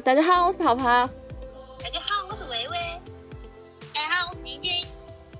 [0.00, 0.84] 大家好，我是泡泡。
[1.78, 3.00] 大家好，我是微微。
[3.92, 4.70] 大家好，我是晶晶。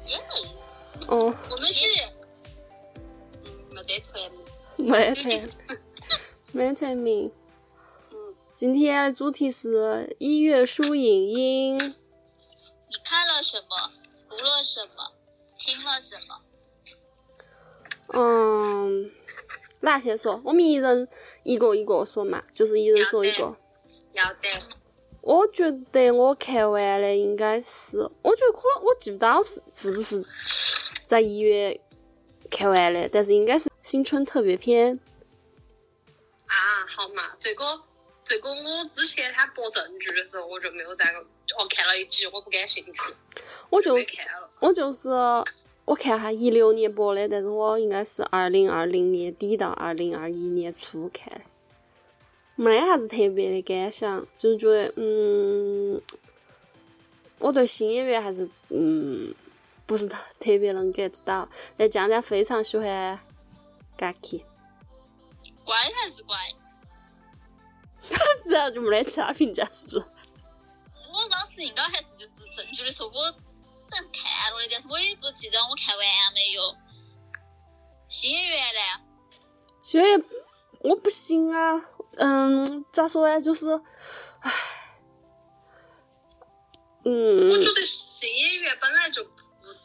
[0.08, 0.20] 耶！
[1.08, 1.86] 哦，我们是，
[3.44, 4.90] 嗯，没得团名。
[4.90, 5.78] 没团，
[6.52, 7.32] 没团名。
[8.10, 11.78] 嗯，今天的主题是一月书影音。
[11.78, 13.90] 你看了什么？
[14.28, 15.14] 读了什么？
[15.58, 16.42] 听了什么？
[18.08, 19.10] 嗯，
[19.80, 20.42] 那先说？
[20.44, 21.08] 我们一人
[21.42, 23.56] 一个一个说嘛，就是一人说一个。
[24.12, 24.48] 要得。
[25.20, 30.24] 我觉得我看完的应该是，我觉得可能我记不到是是不是
[31.06, 31.80] 在一月
[32.50, 34.98] 看完的，但是应该是新春特别篇。
[36.46, 37.80] 啊，好嘛，这个
[38.24, 41.04] 这个我之前他播正剧的时候我就没有在
[41.56, 42.92] 哦看了一集，我不感兴趣。
[43.70, 44.18] 我就是。
[44.60, 45.08] 我就是
[45.84, 51.44] 我看他一六年播的，但是我应该是二零二零年底到二零二一年初看的。
[52.54, 56.00] 没得啥子特别的感想，就是觉得，嗯，
[57.38, 59.34] 我对新演员还是，嗯，
[59.86, 61.48] 不是特特别能 get 到。
[61.76, 63.18] 但江江非常喜欢
[63.98, 64.44] Gaki，
[65.64, 66.36] 乖还是乖？
[68.44, 69.98] 这样就没得其他评价，是不是？
[69.98, 73.30] 我当时应该还是就是正剧的时候，我
[73.86, 76.76] 正看了的，但是我也不记得我看完没有。
[78.08, 79.04] 新演员呢？
[79.82, 80.24] 新演员
[80.80, 81.90] 我不行啊。
[82.18, 83.40] 嗯，咋说呢？
[83.40, 84.50] 就是，唉，
[87.04, 87.50] 嗯。
[87.50, 89.30] 我觉得新演员本来就不
[89.72, 89.80] 是，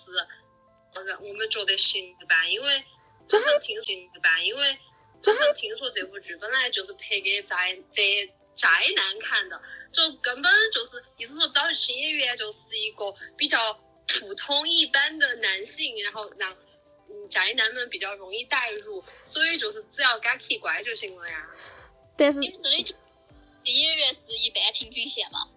[0.93, 2.83] 或者我们觉得行一般，因为
[3.27, 4.77] 经常听行一般，因为
[5.21, 8.03] 经常听说这部剧本来就是拍给宅宅
[8.57, 9.61] 宅男看的，
[9.93, 13.79] 就根本就是意思说找新演员就是一个比较
[14.19, 16.51] 普通一般的男性，然后让
[17.09, 19.01] 嗯宅男们比较容易代入，
[19.31, 21.49] 所以就是只要敢奇乖就行了呀。
[22.17, 22.83] 但是，你们这里
[23.63, 25.47] 新演员是一般平均线吗？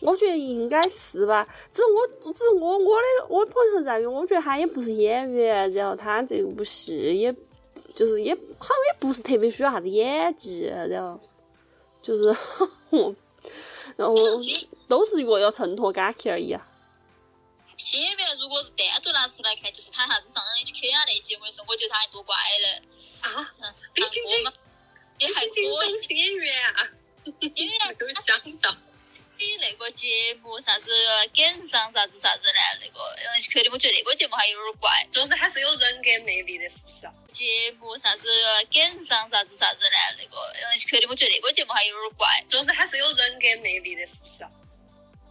[0.00, 7.34] 我觉得应该是吧，只是我，只是我，我的我的朋友在于，我觉得他也不是演员，然后他这部戏也，
[7.94, 11.20] 就是也好像也不是特别需要啥子演技，然后
[12.00, 12.34] 就是
[12.90, 13.14] 我，
[13.96, 14.14] 然后
[14.88, 16.66] 都是为了衬托 Gaki 而已啊。
[17.76, 22.80] 新演员如果是单独拿出来看，就是他啥子上 HK 啊那节目的时候，我觉得他还多乖嘞。
[23.20, 23.52] 啊，
[23.94, 24.38] 李晶晶。
[24.38, 24.44] 也
[25.28, 26.06] 还可以。
[26.06, 26.88] 新演员啊，
[27.54, 28.76] 因为没有想到。
[29.38, 30.06] 你那个节
[30.42, 30.90] 目啥子
[31.34, 32.60] 赶上啥子啥子呢？
[32.82, 37.08] 那个嗯，确定我觉得那个节目还有点怪，就是还是有人格魅力的，是不是？
[37.28, 38.28] 节目啥子
[38.70, 39.96] 赶上啥子啥子呢？
[40.18, 44.44] 那个嗯，确定我觉得那个节目还有点怪，就是还是有人格魅力的，是不是？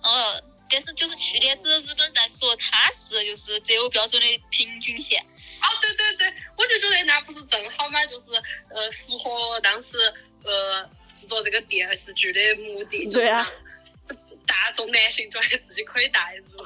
[0.01, 5.23] 嗯，但是就是去年子日本在说他是就是择偶标准的平均线。
[5.61, 8.25] 哦，对对对，我就觉得那不是正好嘛，就是
[8.69, 9.97] 呃符合当时
[10.43, 10.83] 呃
[11.21, 13.05] 制作这个电视剧的目的。
[13.09, 13.47] 对啊。
[14.47, 16.65] 大众男性觉得自己可以代入。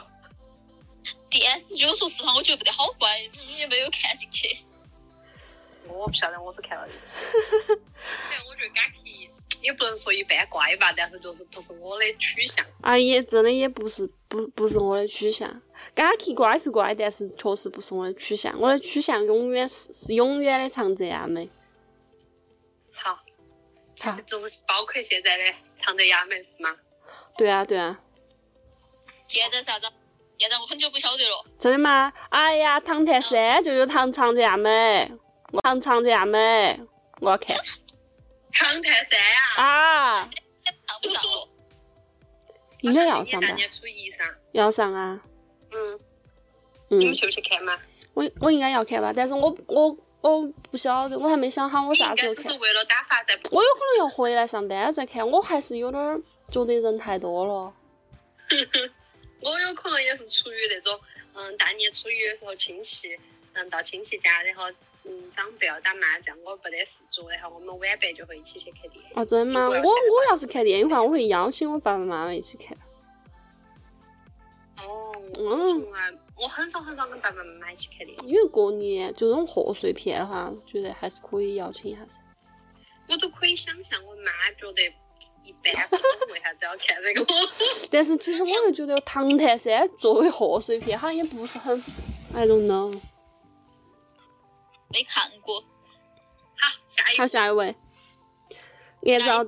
[1.29, 3.19] 电视剧，我说实话，我觉得不得好怪，
[3.57, 4.59] 也没有看进去。
[5.89, 6.95] 我不晓得，我只看了一个。
[8.47, 9.29] 我觉得 Gaki
[9.63, 12.63] 也不能说一般怪吧，但是就是不是我的取向。
[12.81, 15.61] 啊，也真的也不是不不是我的取向。
[15.95, 18.59] Gaki 怪是乖，但是确实不是我的取向。
[18.59, 21.49] 我的取向永远是是永远的长泽雅美。
[22.91, 23.15] 好。
[24.01, 24.19] 好。
[24.27, 25.43] 就是包括现在的
[25.81, 26.75] 长泽雅美是吗？
[27.37, 27.99] 对啊，对啊。
[29.27, 29.87] 现在啥子？
[30.37, 31.45] 现在我很久不晓得了。
[31.57, 32.11] 真的吗？
[32.29, 35.09] 哎呀，唐探三就有唐长泽雅美，
[35.63, 36.81] 唐长泽雅美，
[37.21, 37.55] 我要看。
[38.53, 39.63] 唐探三呀？
[39.63, 40.23] 啊。
[40.23, 40.31] 上
[41.01, 41.49] 不上了？
[42.81, 43.47] 应该要上吧。
[44.51, 45.21] 要上啊。
[45.71, 45.99] 嗯。
[46.89, 46.99] 嗯。
[46.99, 47.79] 你们去不去看嘛？
[48.13, 52.43] 我我应该要看吧，但是我我我不晓得，我还没想好我啥时候看。
[52.51, 53.33] 是为了打发在。
[53.51, 57.73] 我有可能要回来上班再看，我还是有点觉得人太多了。
[59.41, 60.99] 我有可能也是出于那种，
[61.33, 63.17] 嗯，大年初一的时候亲戚，
[63.53, 64.65] 嗯，到亲戚家，然后，
[65.05, 69.13] 嗯，长辈要打麻将，我不得事做，然后我们晚辈就会一起去看电影。
[69.15, 69.67] 哦，真的吗？
[69.67, 72.77] 我我要是看电影的话，我会邀请我爸爸妈妈一起看。
[74.77, 75.11] 哦。
[75.39, 75.87] 嗯。
[76.35, 78.27] 我很少很少跟爸爸妈妈一起看电影。
[78.27, 82.19] 因为过年就这种贺岁片的话，觉得还是可以邀请一下噻。
[83.07, 84.93] 我都可以想象，我妈觉得。
[85.45, 85.73] 一般，
[86.31, 87.25] 为啥子要看这个？
[87.91, 91.77] 但是其实我又觉得《唐探三》作为贺岁片，好像也不是很
[92.33, 92.97] ，I don't know。
[94.93, 95.61] 没看过。
[96.55, 97.17] 好，下一。
[97.17, 97.75] 好，下一位。
[99.05, 99.45] 按照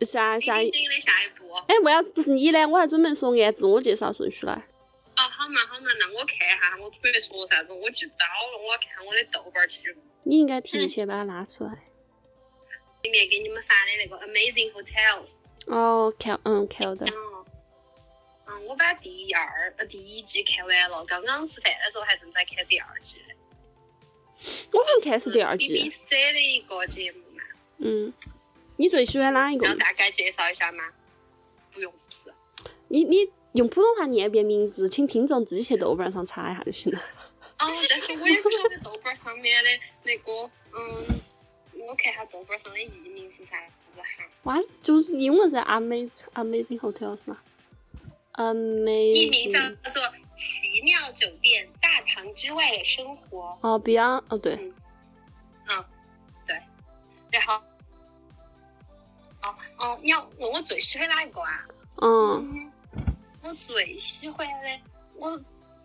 [0.00, 0.70] 下下一。
[0.70, 1.52] 下一步。
[1.68, 2.66] 哎，为啥子不是你呢？
[2.66, 4.54] 我还准备说按自我介绍顺序来。
[4.54, 10.00] 哦，好嘛好嘛，那我看一下，我准备说啥子，我记不到了，我要看我的豆瓣记录。
[10.22, 11.70] 你应该提前把它拉出来。
[13.02, 15.36] 里面给你们发的那个 Amazing Hotels。
[15.66, 17.06] 哦，看，嗯，看到。
[17.06, 17.44] 嗯，
[18.46, 23.22] 嗯，我把第二呃第一季看完了，刚刚吃饭的时候还正在看第二季。
[24.72, 25.90] 我好像看是第二季。
[25.90, 27.42] BBC 的一个节目嘛。
[27.78, 28.12] 嗯。
[28.78, 29.66] 你最喜欢哪一个？
[29.66, 30.84] 要大概介绍一下吗？
[31.72, 32.34] 不用，不是。
[32.88, 36.98] 你你用普通话念一遍名字，请听众自己去豆瓣上查一下就行了。
[37.58, 39.70] 哦，但是我也不晓得豆瓣上面的
[40.02, 40.30] 那个，
[40.74, 44.24] 嗯，我看下豆瓣上的译名是啥子哈？
[44.42, 47.38] 哇，就是英文是 Amazing Amazing Hotel 是吗
[48.34, 49.14] ？Amazing。
[49.14, 49.58] 译名叫
[49.90, 50.02] 做
[50.36, 51.75] 《奇妙酒店：大
[52.16, 53.58] 堂之外的生活》。
[53.68, 54.54] 哦，Beyond，哦对。
[55.68, 55.84] 嗯，
[56.46, 56.58] 对。
[57.30, 57.54] 然后，
[59.42, 61.66] 哦哦，你要问我最喜欢哪一个啊？
[62.00, 62.72] 嗯。
[63.42, 64.80] 我最喜欢的，
[65.16, 65.38] 我。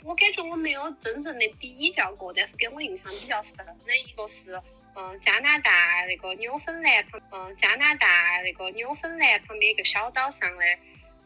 [0.03, 3.73] 我感觉我没有真正的比较过，但是给我印象比较深的
[4.03, 4.59] 一个是，
[4.95, 5.71] 嗯，加拿大
[6.07, 10.65] 那个纽芬兰旁，嗯，加拿大那个纽芬兰旁边一个小岛上的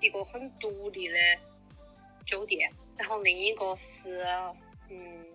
[0.01, 1.17] 一个很独立的
[2.25, 2.69] 酒店。
[2.97, 4.27] 然后另一个是，
[4.89, 5.25] 嗯，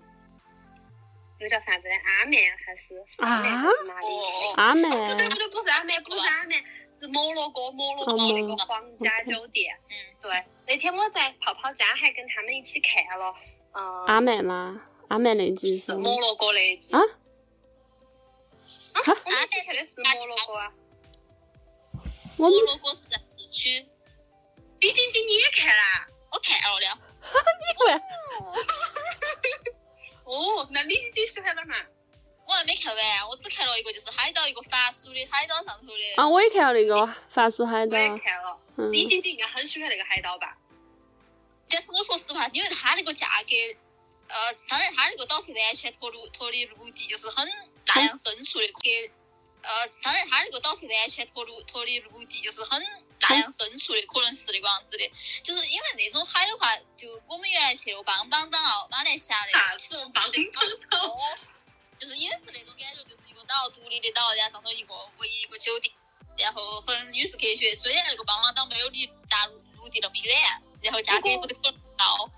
[1.38, 1.94] 那个叫啥子呢？
[2.04, 4.06] 阿曼还是阿曼还是哪里？
[4.56, 4.90] 阿曼？
[4.90, 6.64] 不对不对，不是阿曼，不是阿曼，
[7.00, 9.78] 是摩洛哥，摩洛哥那个皇家酒店。
[9.88, 10.44] 嗯，对。
[10.66, 13.34] 那天我在泡泡家还跟他们一起看了，
[13.72, 14.80] 嗯，阿曼吗？
[15.08, 17.00] 阿曼那集是摩洛哥那集啊？
[17.00, 17.06] 啊，
[18.94, 20.72] 我们一起看的是摩洛哥啊。
[22.38, 23.86] 摩洛哥是在市区。
[24.78, 26.06] 李晶晶你也看啦？
[26.30, 26.86] 我看了的。
[27.60, 28.00] 你看？
[30.30, 31.74] 哦，那李晶晶喜欢哪嘛？
[32.46, 36.14] 我还没看完，我只看了一个，就是海岛，一个法属的海岛上头的。
[36.16, 37.98] 啊，我也看了那个法属海岛。
[37.98, 38.58] 我也看了。
[38.90, 40.56] 李晶晶应该很喜欢那个海岛吧？
[41.68, 43.54] 但是我说实话，因为它那个价格，
[44.28, 47.48] 呃，当然它那个岛是完全脱陆脱离陆地，就是很
[47.84, 48.66] 大洋深处的。
[48.82, 49.10] 给
[49.62, 52.82] 呃，当然它那个岛是完全脱陆脱离陆地，就是很
[53.18, 55.10] 大洋深处的，可能是那个样子的。
[55.42, 58.58] 就是因为那种海的话，就我们原来去过邦邦岛、
[58.90, 60.24] 马来西亚的，啥是邦邦
[60.90, 61.16] 岛？
[61.98, 65.94] 就是也是那种感觉，就是一个岛，独立的岛，然后上头一个唯一一个酒店，
[66.38, 67.74] 然后很与世隔绝。
[67.74, 70.34] 虽然那个邦邦岛没有离大陆陆地那么远。
[70.82, 72.30] 然后价格也不得很高，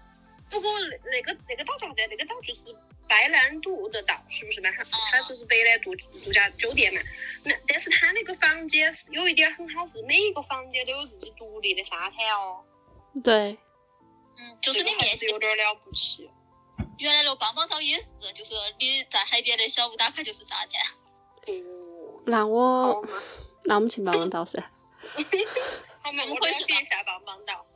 [0.51, 2.03] 不过那那个那个岛叫啥子？
[2.11, 2.77] 那个岛就是
[3.13, 4.71] 白兰度的岛，是不是嘛？
[4.71, 7.01] 它它就是白兰度度假酒店嘛。
[7.45, 12.65] 那但是它那个房间有一点很好，是每一个房间都有自己独立的沙滩哦。
[13.23, 13.59] 对，
[14.39, 16.31] 嗯，就是你面积有点了不起。
[16.99, 20.81] 原来那个棒棒岛也是，就是你在海边的小屋打开就是沙滩。
[21.49, 23.07] 哦， 那我
[23.65, 24.59] 那我们去棒棒岛噻。
[26.01, 27.67] 好嘛，我准备下棒棒岛。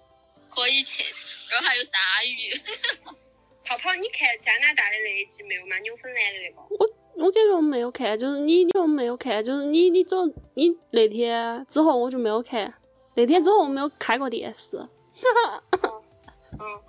[0.48, 1.02] 可以去，
[1.50, 3.16] 然后还有鲨鱼。
[3.66, 5.76] 泡泡，你看加拿大的那一集没有吗？
[5.80, 6.62] 纽芬兰的那个。
[6.70, 10.18] 我我感觉我没有看，就是你你我没有看，就是你你走
[10.54, 12.72] 你那天之后我就没有看，
[13.14, 14.78] 那天之后我没有开过电视。
[16.58, 16.82] 嗯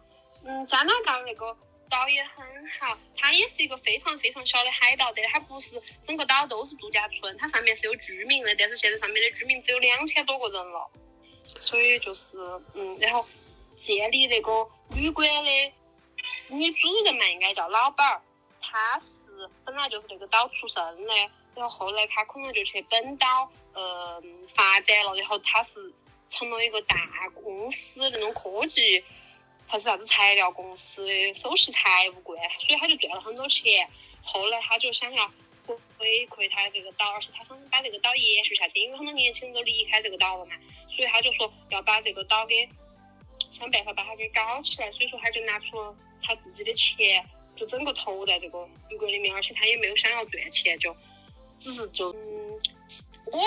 [0.45, 1.57] 嗯，加拿大那个
[1.89, 2.45] 岛也很
[2.80, 10.90] 好，它也是一个非常非常小的海岛，但它不是整个岛都是度假村，它上面是有居民的，但是现在上面的居民只有两千多个人了。
[11.61, 12.21] 所以就是，
[12.75, 13.25] 嗯，然后
[13.80, 14.51] 建立那个
[14.95, 15.71] 旅馆的
[16.49, 18.21] 女主人嘛，应该叫老板儿，
[18.61, 21.13] 她是本来就是那个岛出生的，
[21.56, 25.94] 然后后来她可能就去本岛，嗯，发展了，然后她是
[26.30, 26.95] 成了一个大
[27.44, 29.04] 公司那种科技
[29.68, 33.89] 还是啥子材料公司的首席财务官，所以她就赚了很多钱。
[34.23, 35.27] 后来她就想要
[35.66, 35.75] 回
[36.27, 40.56] 馈她这个岛，而且她想把这个岛延续下去，因为很多年轻人都离开这个岛了嘛。
[40.89, 42.68] 所以他就说要把这个岛给
[43.51, 50.95] 想办法把它给搞起来，所以说他就拿出了他自己的钱，就整个投在这个旅馆里面，而且他也没有想要赚钱，就
[51.59, 52.62] 只是就嗯，
[53.26, 53.42] 我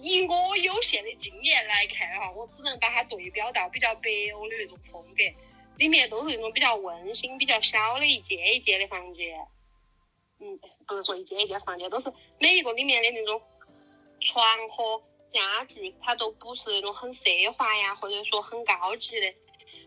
[0.00, 5.22] 以我有限的经验来看哈，我只能把它对标到比较北欧的那种风格，
[5.76, 9.46] 里面都是那种比较温馨、比较小的一间一间的房间，
[10.40, 13.42] 嗯，不是说一间一间房间，都是每一个里面的那种
[14.20, 15.02] 床和。
[15.30, 19.34] 家具它都不是那种很奢华呀，或者说很高级的，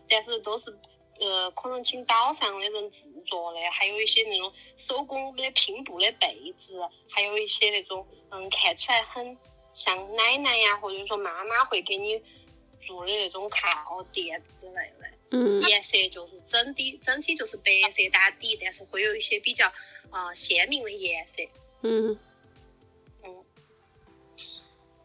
[0.08, 0.70] 但是都是
[1.22, 9.38] 呃可能请岛上的人制作的，还有一些那种手工的拼布的被子，还有一些那种嗯看起来很
[9.72, 12.20] 像奶奶呀，或者说妈妈会给你
[12.86, 15.08] 做的那种靠垫之类的。
[15.30, 15.60] 嗯。
[15.62, 19.72] 颜色就是整体整体就是白色打底，但是会有一些比较
[20.10, 21.32] 啊鲜明的颜色。
[21.82, 22.18] 嗯。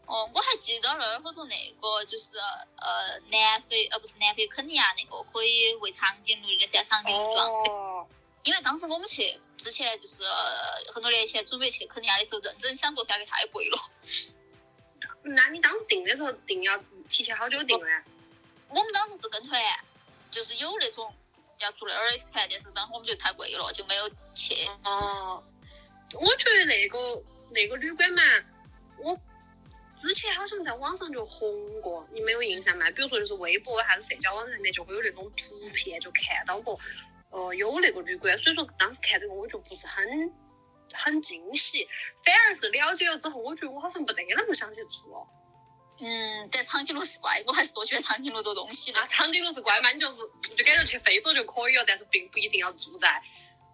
[0.08, 8.08] 哦，我还记得那儿后头那个就是呃南非呃不是南非肯尼亚那个可以喂长颈鹿的噻，长颈鹿庄。
[8.44, 10.22] 因为当时我们去之前就是
[10.94, 13.78] 很多年前准备去肯尼亚的时候，认真想过价格太贵了。
[15.24, 17.86] 那你当时订的时候订要提前好久订呢？
[18.68, 19.60] 我们当时是跟团，
[20.30, 21.14] 就是有那种
[21.58, 24.54] 要住那儿的团，但是当时我们觉得太贵了，就没有去。
[24.84, 25.44] 哦，
[26.14, 28.22] 我觉得那个那个旅馆嘛，
[28.98, 29.20] 我
[30.00, 32.90] 之前好像在网上就红过，你没有印象吗？
[32.90, 36.78] 比如说就是微博还是社交网站的，就会有那种图片，就看到过，
[37.30, 38.38] 呃，有那个旅馆。
[38.38, 40.32] 所以说当时看这个我就不是很
[40.92, 41.88] 很惊喜，
[42.24, 45.26] 反而是了解了之后，我觉得我好像没得那么想去住哦。
[46.00, 49.06] 嗯，但长颈鹿是怪，我还是多喜欢长颈鹿这东西的啊。。
[49.10, 49.90] 长颈鹿是怪嘛？
[49.90, 50.16] 你就是
[50.56, 53.20] 就感觉去非洲就可以了，但是并不一定要住在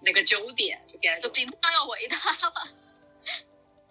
[0.00, 2.62] 那个酒店，就感觉就并不想要喂它吧，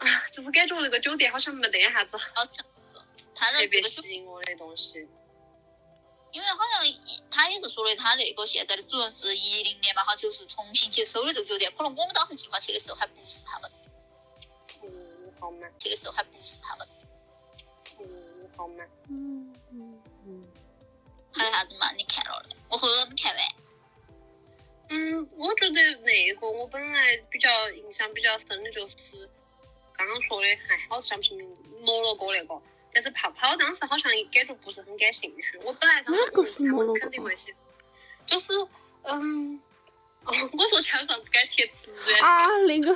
[0.03, 2.65] 啊，就是感觉那个酒店好像没得啥子好强。
[3.35, 5.07] 他那特别这个，吸引我的东西。
[6.31, 11.71] 因为好像一他也是说的，他那个现在的主人是一零年嘛，哈，就是重新接收的这个酒店。
[11.77, 13.71] 可能我们当时计划去的时候还不是他们
[14.83, 16.87] 嗯，好嘛，去的时候还不是他们。
[17.99, 18.83] 嗯，好嘛。
[19.09, 20.47] 嗯嗯嗯，
[21.33, 21.91] 还有啥子嘛？
[21.93, 22.55] 你看了的？
[22.69, 23.45] 我后头没看完。
[24.89, 29.29] 嗯，我觉得那个我本来比较印象比较深的就是
[29.95, 32.61] 刚刚说的，还好是想不起名字，摩洛哥那个。
[32.95, 35.57] 但是泡泡当时好像也感觉不是很感兴趣。
[35.65, 37.51] 我本来哪个是摩洛哥肯定会喜，
[38.27, 38.53] 就是
[39.01, 39.59] 嗯，
[40.25, 42.21] 哦，我说墙上不敢贴瓷砖。
[42.21, 42.95] 啊，那个，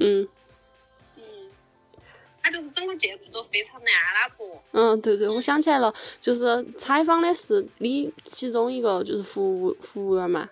[0.00, 0.28] 嗯
[1.16, 1.50] 嗯，
[2.40, 4.62] 它就是整个建筑都非常的阿拉伯。
[4.70, 10.48] 嗯，对对，我想起来了，就是采访的是你其中一个就是服务服务员嘛。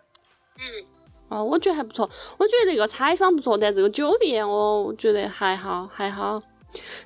[0.59, 0.87] 嗯，
[1.28, 6.40] 哦，我觉得还不错，我觉得那个采访不错，但这个酒店我觉得还好还好。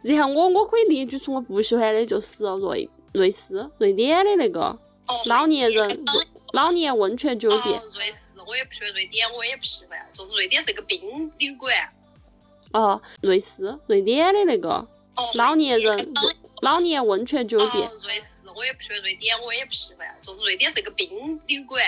[0.02, 6.04] 然后我我可以列举出我不喜欢的就是瑞瑞士瑞典的那个哦，老年人
[6.52, 11.72] 老年温泉酒店哦，瑞士我也不喜欢，瑞典我也不喜欢，就是瑞典是个宾旅馆。
[12.72, 16.12] 哦，瑞士瑞典的那个哦，老年人
[16.62, 21.82] 老年温泉酒店哦，瑞士我也不喜欢，瑞典我也不喜欢，就是瑞典是个宾旅馆。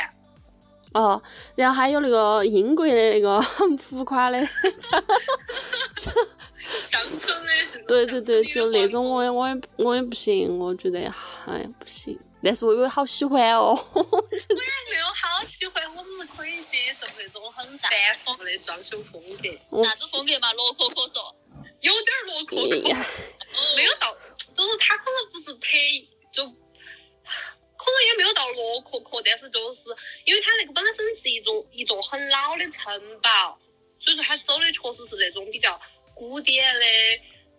[0.94, 1.22] 哦，
[1.54, 4.38] 然后还有那个英国的那个很 浮夸的，
[6.66, 7.50] 乡村的
[7.88, 11.00] 对对对，就那种我也我也我也不行，我觉得
[11.46, 13.72] 哎不行，但是微微好喜欢哦。
[13.92, 14.08] 我也
[14.90, 17.90] 没有好喜欢，我们可以接受那种很繁
[18.24, 19.48] 复的装修风格，
[19.84, 20.52] 啥子风格嘛？
[20.52, 21.34] 罗可可说。
[21.80, 22.62] 有点儿洛可可，
[23.74, 24.14] 没有到，
[24.54, 25.66] 就是他可能不是特
[26.30, 26.44] 就，
[27.80, 29.80] 可能也没有到洛可可，但是就是
[30.26, 33.58] 因为它那个本身是一座一座很老的城堡，
[33.98, 35.80] 所以说它走的确实是那种比较
[36.14, 36.84] 古典的、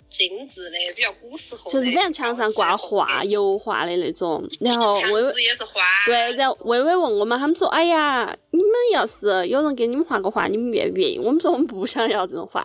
[0.09, 1.71] 精致的、比较古时候。
[1.71, 5.81] 就是反正墙上挂画、油画的那种，然后墙微微也是花。
[6.05, 11.17] 对，然后微微问我们，他们说，哎呀，你们要是有人给你们画个画，你们愿不愿意？
[11.17, 12.63] 我们说我们不想要这种画，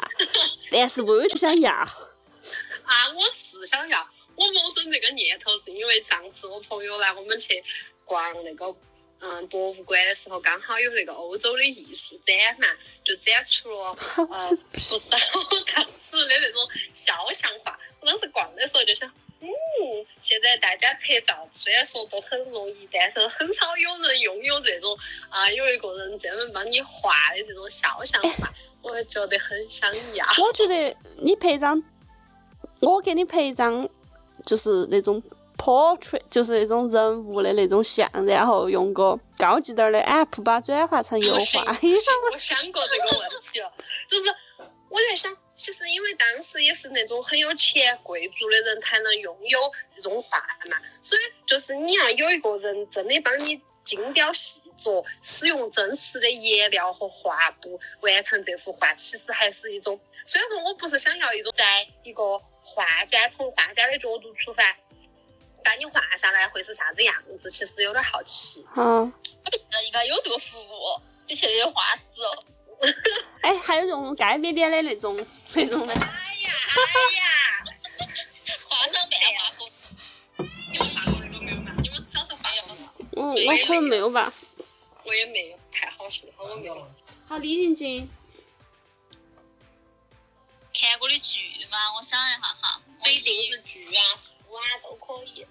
[0.71, 1.73] 但是微微就想要。
[2.87, 4.07] 啊，我是想要，
[4.37, 7.63] 我萌生这个念头是因为上次我朋友来我们去
[8.05, 8.75] 逛那个
[9.21, 12.67] 嗯博物馆的时候，刚好有那个欧洲的艺术展嘛，
[13.03, 15.17] 就展出了 呃不少
[15.75, 17.79] 当时的那种肖像画。
[18.01, 19.09] 我当时逛的时候就想，
[19.41, 19.49] 嗯，
[20.21, 24.97] 现在大家拍照虽然说都很容易，但是很少有人拥有这种
[25.31, 28.53] 啊、有一个人专门帮你画的这种肖像画，
[28.83, 30.27] 我觉得很想要。
[30.39, 31.83] 我觉得你拍张，
[32.81, 33.89] 我给你拍一张，
[34.45, 35.23] 就是那种
[35.57, 41.39] portrait，就是那种人物的那种像，然后用个高级点儿的 app 把它转化成油画。
[41.39, 41.65] 我想
[42.73, 43.73] 过这个问题了，
[44.07, 44.35] 就是
[44.89, 49.59] 我在想，其实因为当时也是那种很有钱贵族的人才能拥有
[49.95, 50.39] 这种画
[50.71, 59.99] 嘛，所以就是你要有一个人真的帮你精雕细琢，使用真实的颜料和画布完成这幅画，其实还是一种。
[60.27, 62.23] 虽然说我不是想要一种在一个
[62.77, 64.77] 画家从画家的角度出发，
[65.65, 68.67] 把你画下来会是啥子样子，其实有点好奇。
[68.77, 72.45] 嗯，呃，应该有这个服务，你去那些画室哦。
[73.41, 75.17] 哎，还有用盖边边的那种
[75.55, 75.95] 那种的。
[75.95, 77.65] 哎呀哎呀！
[78.69, 79.71] 画张漫画风，
[80.71, 81.73] 你们画过那个没有嘛？
[81.83, 82.93] 你们小时候画过吗？
[83.17, 84.31] 嗯，我可能没有吧。
[85.05, 86.87] 我也没有，太好幸好我没有。
[87.27, 88.07] 好，李晶晶。
[90.79, 91.41] 看过的剧
[91.71, 92.66] 嘛，我想一下哈，我
[93.07, 95.47] 非一定电视剧啊、书啊都可以。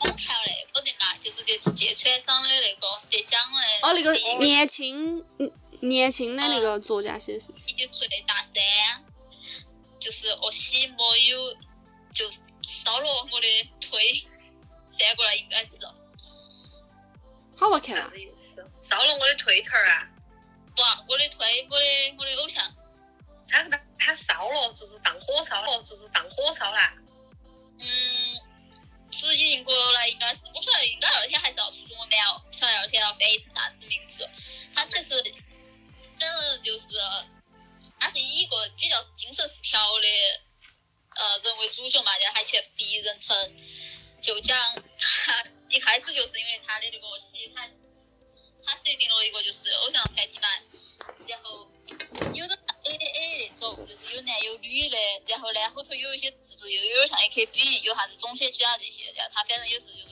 [0.00, 3.86] 我看了那个的嘛，就是这次芥川上的那个得奖的。
[3.86, 7.70] 哦，那个年轻嗯年轻的那个作家写的是不是？
[7.70, 8.54] 一岁大三，
[9.98, 11.54] 就是我喜没有
[12.12, 12.28] 就
[12.62, 14.26] 烧了我的腿，
[14.98, 15.86] 翻过来应该是
[17.54, 18.10] 好不好看啊？
[18.90, 20.08] 烧了我的推特儿啊！
[20.74, 22.74] 不哇，我的推，我的我的偶像。
[23.48, 23.68] 他是
[24.00, 26.80] 他烧了，就是上火烧了，就是上火烧了。
[27.78, 28.40] 嗯，
[29.10, 34.28] 直译过来应该是，我晓得应该二天还是要出中文版哦，不晓得二天要翻译成啥子名字。
[34.74, 35.14] 他其实
[36.18, 36.86] 反正就是，
[37.98, 40.08] 他是以一个比较精神失调的
[41.16, 43.56] 呃人为主角嘛，然后还全部是第一人称，
[44.22, 44.58] 就讲
[44.98, 47.68] 他 一开始就是因为他的那个戏，他
[48.64, 50.48] 他设定了一个就是偶像团体嘛，
[51.26, 51.68] 然后
[52.34, 52.58] 有的。
[52.82, 54.96] A A A 那种就是有男有女的，
[55.26, 60.06] 然后呢后头有一些制度又有点像 A K B，有啥子中选举啊这些，然后他反正也是就是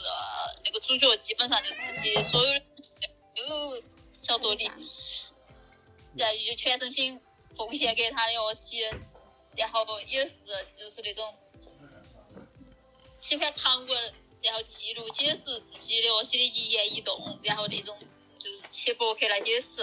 [0.65, 2.55] 那个主角基本上就自己所有
[3.35, 3.83] 有
[4.13, 4.65] 小多的，
[6.17, 7.21] 然后就全身心
[7.55, 8.81] 奉献给他的乐器，
[9.57, 10.45] 然后也是
[10.77, 11.35] 就是那种
[13.21, 17.99] 喜欢长文，然后记录解释自己的乐器的一言一动，然后那种。
[18.49, 19.83] 就是写博客来解释，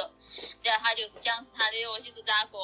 [0.63, 2.57] 然后他就是讲是他的乐器是咋个，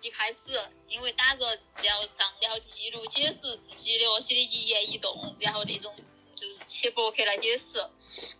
[0.00, 5.94] 一开始因为打人，然后上，然后记录解释自己的乐器的一言一动，然后那种
[6.34, 7.78] 就是去博客来解释，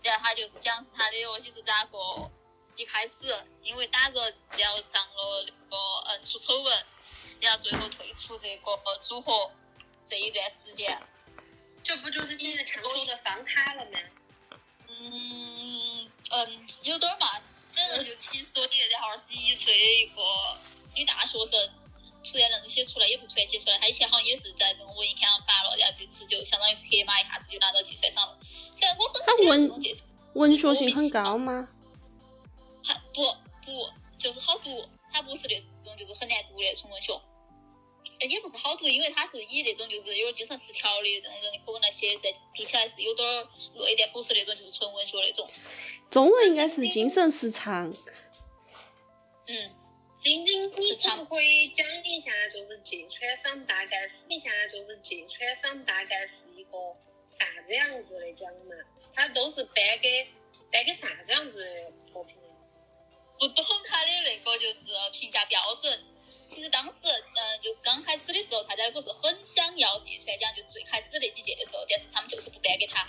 [0.02, 2.28] 然后他就是讲是他的乐器是咋个，
[2.74, 6.84] 一开始因为打人，然后上了那个嗯出丑闻，
[7.40, 9.52] 然后最后退出这个组合
[10.04, 11.00] 这一段时间，
[11.84, 14.00] 这不就是你常说的放卡了吗？
[14.88, 15.49] 嗯。
[16.30, 17.26] 嗯，有点儿嘛，
[17.72, 20.22] 反正就七十多年，然后二十一岁的一个
[20.94, 21.68] 女大学生，
[22.22, 28.38] 突然这样子写出来，也不突然写出来，她以前好像也是在这种文艺刊上发了，然后这次就相当于是黑马，一下子就拿到季川上了。
[28.80, 30.02] 反正我很喜欢这种介绍。
[30.34, 31.68] 文学性很高吗？
[32.84, 33.22] 还不
[33.64, 37.12] 不，就是好读，它不是那种就是很难读的纯文学。
[38.28, 45.48] 也不是好读，因为它是以那种就是有点精神失调的这种人的口吻来写噻，读起来是有点儿累但不是那种就是纯文学那种。
[46.10, 47.90] 中文应该是精神失常。
[49.46, 49.70] 嗯，
[50.16, 56.70] 晶晶，你可不可以讲一下，就是芥川赏大概是一下，就是芥川赏大概是一个
[57.38, 58.76] 啥子样子的奖嘛？
[59.14, 60.28] 它都是颁给
[60.70, 62.36] 颁给啥子样子的作品？
[63.38, 66.04] 不懂他的那个就是评价标准。
[66.50, 73.06] 其实当时，嗯，就刚开始的时候，大家不是很想要芥川奖，就最开始那几届的时候，但是他们就是不颁给他。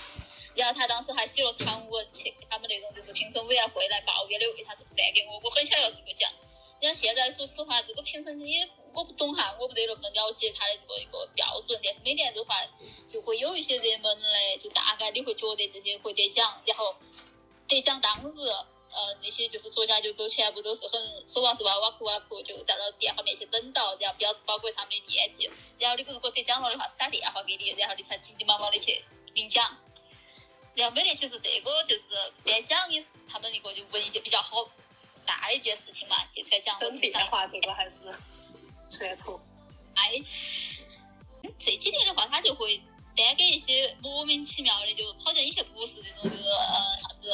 [0.54, 5.40] 然后他当时还写了长文去他们那种就是评审委员会来抱怨的，为啥子不颁给我？
[5.44, 6.32] 我很想要这个奖。
[6.80, 11.80] 然后现在说实话，这个评审也我不懂哈，我不得那么了解他的这个一个标准。
[11.84, 12.56] 但是每年的话，
[13.08, 16.96] 就会有一些热门的，就大概你会觉得这些会得奖，然后
[17.68, 18.36] 得奖当日。
[18.94, 25.50] 呃，那些就是作家就都全部都是很说话是哇哇哭哇哭，就在那电话面前等到，然后标包括他们的电器，
[25.80, 29.78] 然后你如果得奖了的话是打电话给你，然后你才急急忙忙的去领奖。
[30.76, 34.70] 然后每年其实这个就是颁奖也是他们一个就文艺界比较好
[35.26, 36.78] 大的一件事情嘛，芥川奖。
[36.78, 37.92] 很变化，这个还是
[38.90, 39.40] 传统。
[39.96, 40.22] 哎，
[41.58, 42.82] 这几年的话，他就会
[43.16, 47.30] 颁给一些莫名其妙的，就好像以前不是那种，就是呃啥子。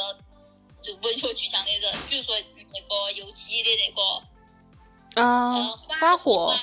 [0.88, 2.34] 就文学巨匠的人，比如说
[2.72, 6.58] 那个游记的那个，啊，花火，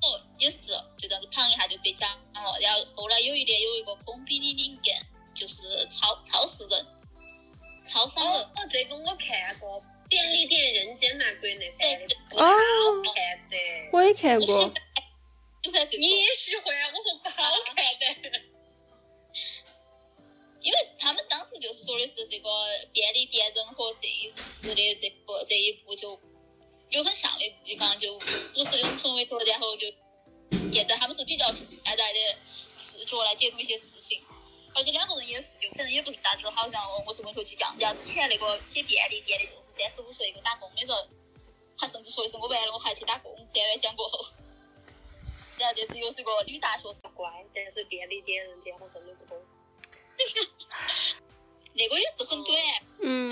[0.00, 2.58] 哦，也是就这样子捧一下就得奖了。
[2.62, 4.94] 然后后来有一年有一个空比里林根，
[5.34, 6.86] 就是超超市人，
[7.84, 8.40] 超商人。
[8.40, 12.46] 哦，这个我看过，《便利店人间》那国内翻的，不好
[13.14, 13.56] 看的。
[13.92, 14.72] 我也看过。
[15.98, 16.64] 你也喜欢？
[16.94, 18.40] 我说不好看的。
[20.62, 22.48] 因为他们当时就是说的是这个
[22.92, 26.18] 便利店人和这一时的这个这一部就
[26.90, 29.86] 有很像的地方，就不是那种纯为然后就
[30.72, 34.20] 现在他们是比较现代的视角来解读一些事情，
[34.74, 41.08] 而且两个人也是就反正也不是啥子，好像我是文学巨匠，然后之前那个写便利店的就是三十五岁一个打工的人，
[41.78, 44.26] 他甚至说的是我完了我还去打工，编完奖过后，
[45.58, 49.38] 然后这次又是个女大学生，乖，但是便利店人间我真的不懂。
[51.74, 52.56] 那个也是很短，
[53.00, 53.30] 嗯，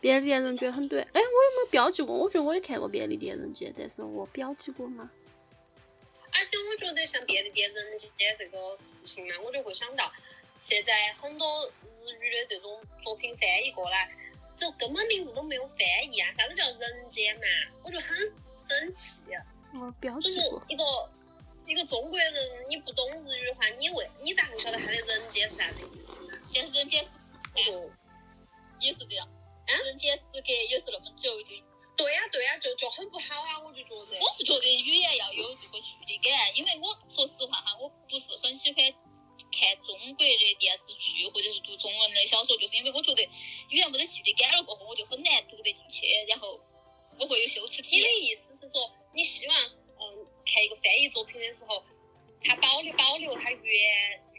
[0.00, 1.02] 便利店人间很短。
[1.02, 2.16] 哎，我有没有标记过？
[2.16, 5.10] 我觉得我也看过便利店人间，但是我标记过吗？
[6.32, 10.10] 而且我觉得像便利店人间这个事情嘛，我就会想到
[10.60, 14.10] 现在很多日语的这种作品翻译过来，
[14.56, 15.78] 就根本名字都没有翻
[16.10, 16.32] 译啊！
[16.38, 17.42] 啥子叫人间嘛？
[17.84, 18.18] 我就很
[18.68, 19.22] 生气。
[19.74, 20.22] 我标记过。
[20.22, 20.84] 就是一个。
[21.70, 22.34] 一个中国人，
[22.68, 26.36] 你不懂日语的话，你为你咋会晓得他的人间是啥子意思呢？
[26.52, 27.14] 但是人间失
[27.54, 27.88] 格
[28.80, 29.28] 也是这样，
[29.68, 31.54] 人间失格也是那么久就。
[31.96, 33.60] 对呀对呀，就就很不好啊！
[33.60, 34.18] 我就觉得。
[34.18, 38.92] 我是觉得语言要有这个距离感，因为我说实话哈，我不是很喜欢
[39.54, 43.22] 看中国的电视剧或者是读中文的小说，就是因为我觉得
[43.68, 46.60] 语言没得距离感了过后，我就很难读得进去，然后。
[47.18, 48.02] 我会有羞耻体你。
[48.02, 49.79] 的意思是说，你希望嗯
[50.52, 51.82] 看一个翻译作品的时候，
[52.42, 53.62] 它保留保留它原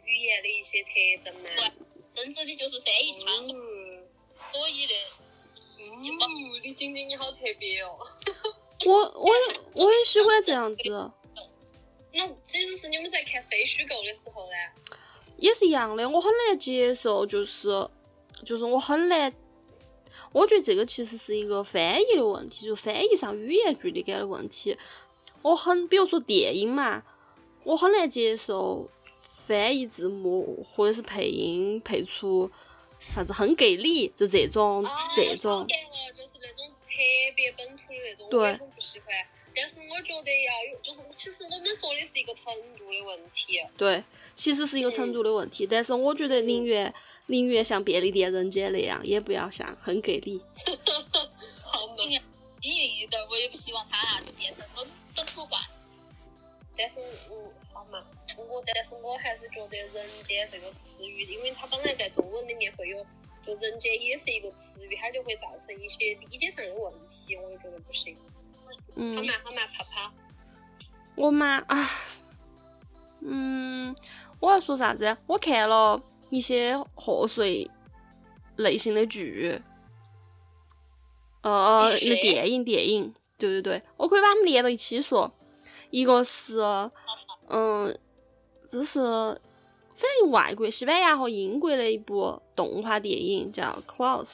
[0.06, 0.90] 语言的一些特
[1.24, 1.72] 征吗？
[2.14, 4.04] 甚至你就是翻译腔嗯
[4.36, 4.94] 可以的。
[5.80, 6.04] 嗯，
[6.62, 7.98] 李晶晶你好特别哦。
[8.86, 9.32] 我我
[9.74, 11.12] 我也喜欢这样子，
[12.14, 14.98] 那即使是你们在看非虚构的时候呢？
[15.38, 16.08] 也是一样的。
[16.10, 17.70] 我很难接受，就是
[18.44, 19.34] 就是我很难，
[20.34, 24.78] 我觉得这个其实是一个翻译的问题，就是翻译上语言距离感的问题。
[25.42, 27.04] 我很，比如说电影嘛，
[27.64, 32.50] 我很难接受翻译字幕或者是配音配出
[33.00, 35.62] 啥子很给力，就这种这种。
[35.62, 35.68] 了，
[36.16, 39.16] 就是那种特别本土的那种，对我也很不喜欢。
[39.54, 42.46] 但是我觉得要有，就是其实我们说的是一个程
[42.78, 43.62] 度的问题。
[43.76, 44.02] 对，
[44.34, 46.94] 其实是一个程度的问题，但是我觉得宁愿
[47.26, 50.42] 宁愿像便利店人间那样，也不要像很给力。
[51.64, 51.96] 好嘛，
[52.62, 54.66] 你一点儿我也不希望它啥子变成
[55.16, 55.60] 本本土化。
[56.78, 56.96] 但是
[57.30, 58.04] 我，好嘛，
[58.38, 63.06] 我但是我还是觉得“人间”这个词语，因为它本来在中文里面会有，
[63.46, 68.18] 就“人间”也是一个词语，它就会造成一些理解上的问题，我就觉得不行。
[68.96, 70.12] 嗯好，嘛好嘛，泡泡，
[71.16, 71.78] 我嘛啊，
[73.20, 73.96] 嗯，
[74.40, 75.18] 我要说啥子？
[75.28, 77.70] 我看了一些贺岁
[78.56, 79.62] 类型的剧，
[81.42, 83.14] 呃，一些那电影电影，
[83.50, 85.32] 对对对，我可以把它们连到一起说。
[85.90, 86.60] 一个是，
[87.50, 87.98] 嗯，
[88.68, 94.26] 这是反正外国西班牙和英国的一部动画电影，叫《Klaus》，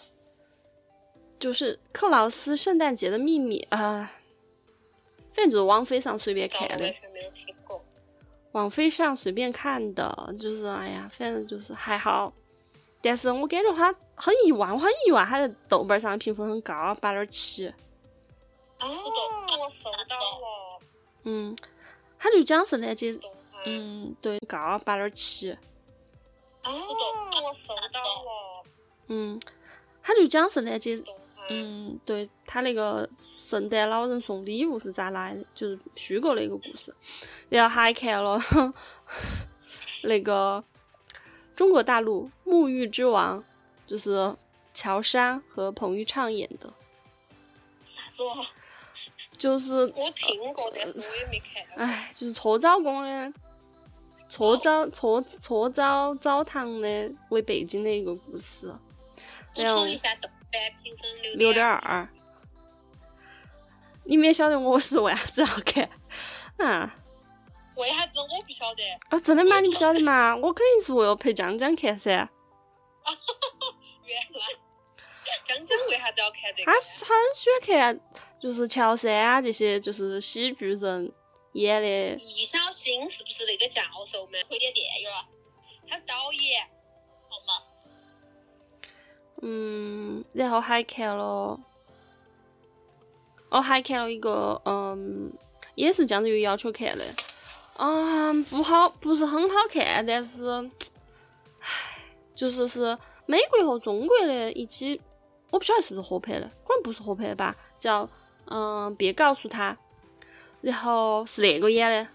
[1.39, 4.11] 就是克劳斯圣诞节的秘密啊。
[5.29, 6.93] 反正就是网飞上随便，看的，
[8.51, 12.33] 网飞上随便看的，就是哎呀，反正就是还好。
[13.01, 17.71] 但是我感觉它很意外，我很意外，它在豆瓣上的评分很高，八点七。
[20.07, 20.79] 到了，
[21.23, 21.55] 嗯，
[22.17, 23.19] 他就讲圣诞节，
[23.65, 25.51] 嗯，对，高八点七。
[25.51, 26.69] 哦，
[27.43, 28.63] 我收到了，
[29.07, 29.39] 嗯，
[30.01, 31.01] 他就讲圣诞节，
[31.49, 36.93] 嗯，对，他那个圣诞老人送礼物是咋来的，就是虚构的一个故事。
[37.49, 38.39] 然后还看了
[40.03, 40.63] 那个
[41.55, 43.39] 中国大陆《沐浴之王》，
[43.85, 44.35] 就是
[44.73, 46.73] 乔杉和彭昱畅演的，
[47.81, 48.33] 啥子哦？
[49.37, 51.63] 就是我听过，但是我也没看。
[51.77, 53.33] 哎，就是搓澡工的，
[54.27, 58.67] 搓澡搓搓澡澡堂的为背景的一个故事，
[59.53, 62.09] 补充一下，豆瓣评分六六点点二。
[64.05, 65.89] 你们也晓得我是为啥子要看
[66.57, 66.95] 啊？
[67.75, 68.83] 为啥子我不晓得？
[69.09, 69.59] 啊，真的吗？
[69.59, 70.35] 你不晓得吗？
[70.35, 72.09] 我肯定是为了陪江江看噻。
[74.05, 74.27] 原来
[75.43, 76.79] 江江为啥子要看这个他呀？
[76.79, 77.99] 是很喜欢看，
[78.39, 81.11] 就是乔杉啊这些就是喜剧人
[81.53, 82.15] 演的。
[82.15, 84.33] 易小星是不是那个教授嘛？
[84.49, 85.29] 会演电影了，
[85.87, 86.67] 他是导演。
[87.29, 87.63] 好吗？
[89.41, 91.59] 嗯，然后还看了，
[93.49, 95.31] 哦，还看了一个，嗯，
[95.75, 97.05] 也是江子瑜要求看的，
[97.77, 100.47] 嗯，不好，不是很好看，但是，
[101.59, 101.69] 唉，
[102.33, 104.99] 就是是美国和中国的一起，
[105.51, 108.09] 我不晓得是不是合拍的，可能不是合拍的吧，叫
[108.49, 109.77] 嗯，别告诉他，
[110.61, 112.09] 然后是那个演的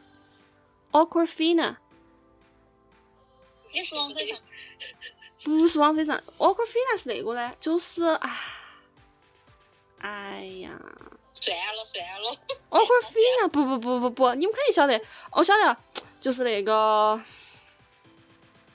[0.93, 1.77] ，Awkwafina，
[3.73, 4.39] 也是王菲上，
[5.45, 8.31] 不是王菲上，Awkwafina 是那个呢，就是啊，
[10.01, 10.71] 哎呀。
[11.35, 12.37] 算了算了
[12.71, 15.01] ，Awkwafina 不不不不不，你们肯定晓得，
[15.33, 15.77] 我晓得，
[16.21, 17.21] 就是那个，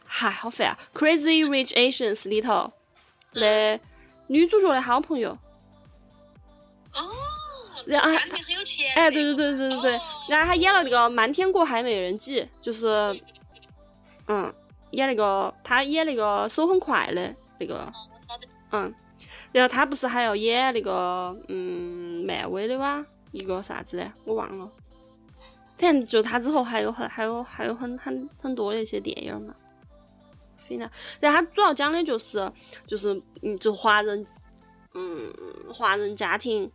[0.05, 2.73] 嗨，好烦啊，《Crazy Rich Asians》里头
[3.31, 3.79] 的
[4.27, 5.37] 女主角的好朋友，哦，
[7.87, 8.93] 然后家里面很有钱。
[8.95, 12.87] 哎，对对对对对对哦，然后他演了那个《瞒天过海美人计》，就是，
[14.27, 14.53] 嗯，
[14.91, 17.89] 演那个他演那个手很快的那个，
[18.71, 18.93] 嗯，
[19.53, 24.69] 然后他不是还要演那个嗯漫威的哇，一个啥子的我忘了，
[25.77, 29.55] 反正就他之后还有很还有还有很很很多的一些电影嘛。
[30.67, 30.89] 非常，
[31.21, 32.51] 然后他主要讲的就是
[32.85, 34.25] 就是嗯，就华人
[34.93, 35.33] 嗯
[35.73, 36.69] 华人家庭。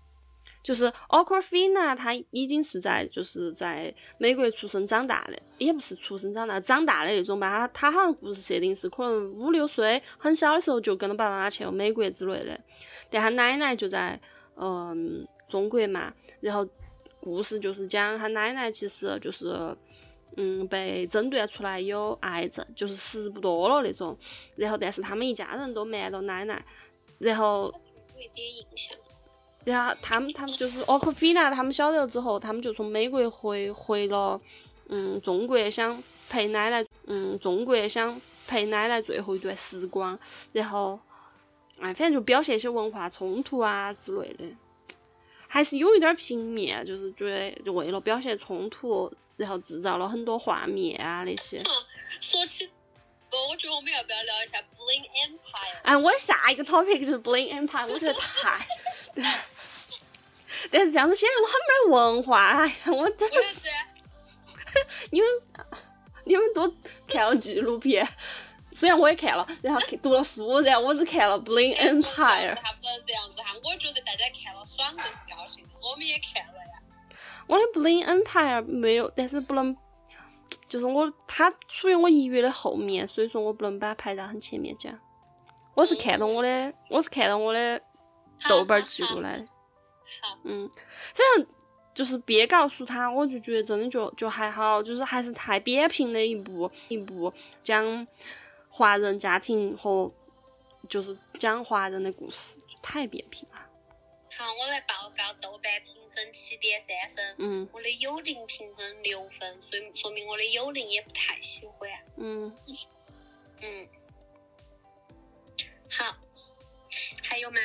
[0.62, 7.51] 就是 Awkwafina，她已经是在就是在美国出生长大的，也不是出生长大，长大的那种吧。
[7.51, 12.59] 她她好像故事设定是可能五六岁，很小的时候就跟着爸爸妈妈去了美国之类的。
[13.11, 14.20] 但她奶奶就在
[14.57, 16.66] 嗯中国嘛，然后
[17.20, 19.77] 故事就是讲她奶奶其实就是
[20.37, 24.16] 嗯被诊断出来有癌症，就是时不多了那种。
[24.57, 26.64] 然后但是他们一家人都瞒着奶奶，
[27.18, 27.75] 然后
[28.14, 28.96] 有一点印象。
[29.64, 34.40] 然后他们他们就是奥克菲娜他们晓得了之后，他们就从美国回回了
[34.88, 40.18] 嗯中国，想陪奶奶嗯中国想陪奶奶最后一段时光，
[40.53, 40.98] 然后
[41.81, 44.44] 哎反正就表现一些文化冲突啊之类的，
[45.46, 51.62] 还是有一点儿平面，就是觉得就为了表现冲突，然后制造了很多画面啊那些。
[52.20, 52.66] 说起
[53.31, 55.83] 哥，我觉得我们要不要聊一下 Bling Empire？
[55.85, 58.59] 哎，我的下一个 topic 就是 Bling Empire，我觉得太，
[60.70, 62.61] 但是这样子显得我很没文化，
[62.96, 63.68] 我真的是，
[65.11, 65.29] 你们
[66.25, 66.72] 你们都
[67.07, 68.07] 看了纪录片，
[68.70, 72.55] 虽然我也看了，然后读了书，然后我只看了 Bling Empire。
[72.55, 76.81] 他不能这样子哈，我觉得大家看了爽就是高兴，我们也看了呀。
[77.46, 79.77] 我的 Bling Empire 没有，但是不能，
[80.68, 84.98] 就是我它处于我一月的后面，所以说我不能把它排到很前面讲。
[85.75, 87.81] 我是看到我的，我是看到我的
[88.48, 89.48] 豆瓣记录来的。
[90.22, 90.68] 好，嗯，
[91.14, 91.46] 反正
[91.92, 97.32] 就是别告诉他，我就觉得真的就就还好，就是还是太扁平的一部一部
[97.62, 98.06] 讲
[98.70, 100.11] 华人家庭和
[100.88, 103.68] 就是讲华人的故事，就太扁平了。
[104.35, 111.90] 好，我来报告豆瓣评分七点三分，嗯我的友邻评分六分，所以说明我的友邻也不太喜欢。
[112.16, 112.56] 嗯，
[113.61, 113.88] 嗯，
[115.90, 116.16] 好，
[117.24, 117.58] 还有吗？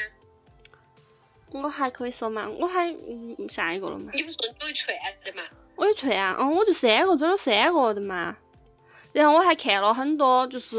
[1.51, 4.12] 我还可以说嘛，我还嗯下一个了嘛。
[4.13, 5.43] 你不说有一串的嘛？
[5.75, 8.36] 我有串啊，嗯，我就三个，这有三个的嘛。
[9.13, 10.77] 然后我还看了很多，就是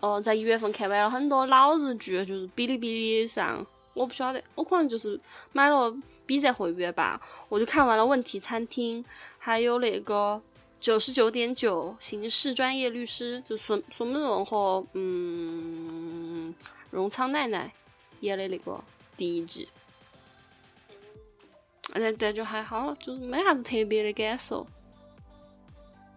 [0.00, 5.18] 呃，在一月份看完了很多老日剧，就是哔哩哔哩上，我不晓得，我可能就是
[5.52, 5.96] 买了
[6.26, 9.02] B 站会员吧，我就看完了《问题餐厅》，
[9.38, 10.40] 还有那个
[10.78, 16.54] 九十九点九刑事专业律师，就孙孙梦荣和嗯
[16.90, 17.72] 荣昌奶奶
[18.20, 18.84] 演的那个
[19.16, 19.68] 第一季。
[21.94, 24.66] 但但就还好，就是没啥子特别的感受。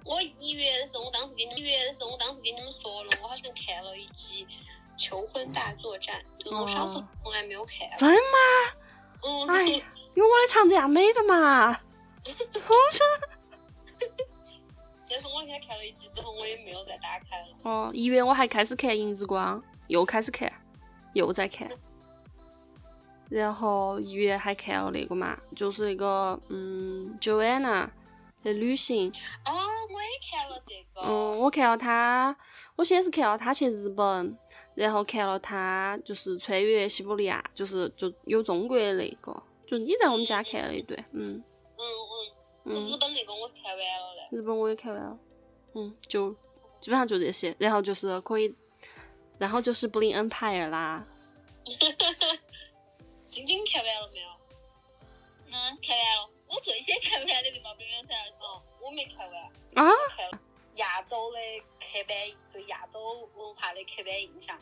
[0.04, 4.46] 我一月的时候，我当时给你们一月的时候，我当时给你们说了，我好像看了一集
[4.98, 7.88] 《求婚大作战》，就是我小时候从来没有看。
[7.98, 8.18] 真吗？
[9.24, 11.70] 嗯，哎呀，有我的长这样美的嘛！
[12.26, 13.04] 我这
[15.08, 17.48] 但是我那天看了一集之后，我也没有再打开了。
[17.64, 20.52] 哦，一月我还开始看《银之光》，又开始看，
[21.14, 21.70] 又在看。
[23.32, 27.90] 然后一月还看了那个嘛，就是那个嗯，Joanna
[28.44, 29.10] 的旅行。
[29.10, 29.52] 哦，
[29.94, 31.02] 我也看了这个。
[31.08, 32.36] 嗯，我看了他，
[32.76, 34.38] 我先是看了他去日本，
[34.76, 41.44] 然后看了他就是穿越西伯利亚，就是就有中国的那个，就你在我们家看了一段，嗯嗯
[42.66, 44.38] 嗯，嗯，日本那个我是看完了的。
[44.38, 45.18] 日本我也看完了，
[45.74, 46.32] 嗯，就
[46.82, 48.54] 基本上就这些，然后就是可以，
[49.38, 51.08] 然后就是 Bling Empire 啦，
[53.32, 54.30] 晶晶看完了没有？
[55.48, 56.30] 嗯，看完了。
[56.48, 58.44] 我最先看完的那个《冰原才是
[58.82, 59.44] 我没看完，
[59.76, 60.40] 啊，我看了
[60.74, 61.40] 亚洲的
[61.80, 62.18] 刻板
[62.52, 64.62] 对亚洲文化的刻板印象，